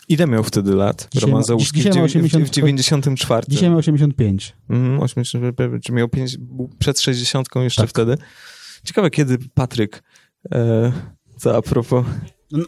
[0.09, 1.77] Ile miał wtedy lat Dzisiaj Roman ma- Załuski?
[1.77, 3.45] dzisiaj w, ma dziewię- 80 w 94.
[3.49, 4.53] Dzisiaj miał 85.
[4.69, 7.89] Mhm, 80, czy miał 5, był przed 60 jeszcze Tak.
[7.89, 8.17] wtedy.
[8.83, 10.03] Ciekawe, kiedy Patryk,
[10.51, 10.91] e,
[11.37, 12.05] co a propos,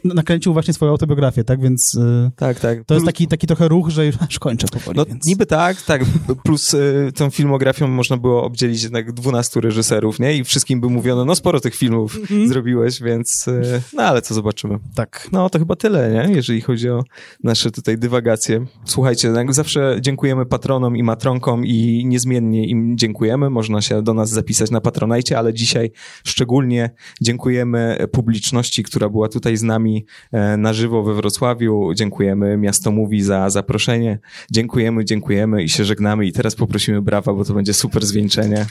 [0.03, 1.61] nakręcił właśnie swoją autobiografię, tak?
[1.61, 2.83] Więc y, tak, tak.
[2.85, 4.97] to jest taki, taki trochę ruch, że już aż kończę powoli.
[4.97, 5.25] No więc...
[5.25, 6.01] niby tak, tak,
[6.43, 10.37] plus y, tą filmografią można było obdzielić jednak 12 reżyserów, nie?
[10.37, 12.47] I wszystkim by mówiono, no sporo tych filmów Mhm.
[12.47, 14.79] zrobiłeś, więc y, no ale co zobaczymy.
[14.95, 15.27] Tak.
[15.31, 16.35] No to chyba tyle, nie?
[16.35, 17.03] Jeżeli chodzi o
[17.43, 18.65] nasze tutaj dywagacje.
[18.85, 23.49] Słuchajcie, jak zawsze dziękujemy patronom i matronkom i niezmiennie im dziękujemy.
[23.49, 25.91] Można się do nas zapisać na Patronajcie, ale dzisiaj
[26.25, 26.89] szczególnie
[27.21, 31.93] dziękujemy publiczności, która była tutaj z nami e, na żywo we Wrocławiu.
[31.93, 34.19] Dziękujemy Miasto Mówi za zaproszenie.
[34.51, 36.25] Dziękujemy, dziękujemy i się żegnamy.
[36.25, 38.65] I teraz poprosimy brawa, bo to będzie super zwieńczenie.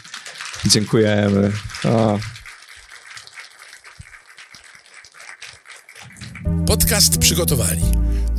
[0.67, 1.53] Dziękujemy.
[1.85, 2.19] O.
[6.67, 7.83] Podcast przygotowali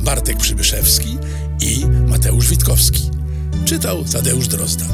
[0.04, 1.18] Bartek Przybyszewski
[1.60, 3.10] i Mateusz Witkowski.
[3.64, 4.84] Czytał Tadeusz Drozda.